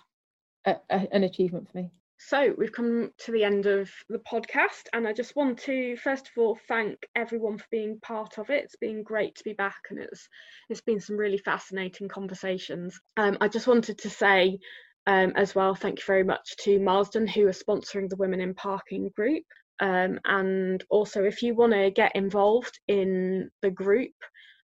a, 0.66 0.76
a, 0.90 1.08
an 1.12 1.24
achievement 1.24 1.70
for 1.72 1.78
me. 1.78 1.92
So 2.22 2.54
we've 2.58 2.72
come 2.72 3.12
to 3.20 3.32
the 3.32 3.46
end 3.46 3.66
of 3.66 3.90
the 4.10 4.20
podcast 4.20 4.88
and 4.92 5.08
i 5.08 5.14
just 5.14 5.38
want 5.38 5.58
to 5.60 5.96
first 5.96 6.28
of 6.28 6.34
all 6.38 6.60
thank 6.68 6.98
everyone 7.16 7.58
for 7.58 7.66
being 7.72 7.98
part 8.02 8.38
of 8.38 8.50
it. 8.50 8.66
It's 8.66 8.76
been 8.76 9.04
great 9.04 9.36
to 9.36 9.44
be 9.46 9.54
back 9.54 9.80
and 9.90 10.00
it's 10.00 10.28
it's 10.70 10.82
been 10.82 11.00
some 11.00 11.16
really 11.16 11.38
fascinating 11.38 12.10
conversations. 12.10 13.00
Um, 13.16 13.38
i 13.40 13.48
just 13.48 13.68
wanted 13.68 14.00
to 14.00 14.10
say 14.10 14.60
um, 15.08 15.34
as 15.36 15.56
well. 15.56 15.76
Thank 15.76 16.00
you 16.00 16.04
very 16.06 16.24
much 16.24 16.56
to 16.64 16.80
Marsden, 16.80 17.28
who 17.28 17.48
are 17.48 17.52
sponsoring 17.52 18.10
the 18.10 18.16
Women 18.18 18.42
in 18.42 18.54
Parking 18.54 19.10
group. 19.16 19.44
Um, 19.80 20.20
and 20.26 20.84
also, 20.90 21.24
if 21.24 21.42
you 21.42 21.56
want 21.56 21.74
to 21.74 21.90
get 21.92 22.16
involved 22.16 22.80
in 22.88 23.50
the 23.62 23.72
group, 23.72 24.12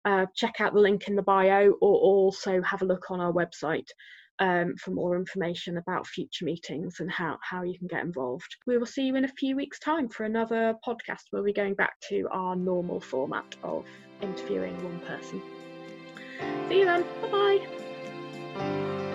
uh, 0.06 0.26
check 0.36 0.56
out 0.60 0.74
the 0.74 0.80
link 0.80 1.08
in 1.08 1.16
the 1.16 1.22
bio 1.22 1.72
or 1.82 1.96
also 1.96 2.62
have 2.62 2.82
a 2.82 2.86
look 2.86 3.10
on 3.10 3.22
our 3.22 3.32
website 3.32 3.88
um, 4.40 4.76
for 4.78 4.92
more 4.92 5.16
information 5.16 5.78
about 5.78 6.08
future 6.08 6.46
meetings 6.46 7.00
and 7.00 7.12
how, 7.12 7.38
how 7.42 7.64
you 7.64 7.78
can 7.78 7.88
get 7.88 8.04
involved. 8.04 8.56
We 8.66 8.78
will 8.78 8.86
see 8.86 9.04
you 9.04 9.16
in 9.16 9.26
a 9.26 9.30
few 9.30 9.56
weeks' 9.56 9.80
time 9.80 10.10
for 10.10 10.26
another 10.26 10.76
podcast 10.86 11.24
where 11.30 11.44
we're 11.44 11.54
going 11.54 11.76
back 11.76 11.94
to 12.10 12.28
our 12.32 12.56
normal 12.56 13.00
format 13.00 13.56
of 13.64 13.86
interviewing 14.22 14.76
one 14.84 15.00
person. 15.02 15.42
See 16.70 16.80
you 16.80 16.86
then. 16.86 17.06
Bye 17.22 17.60
bye. 18.56 19.13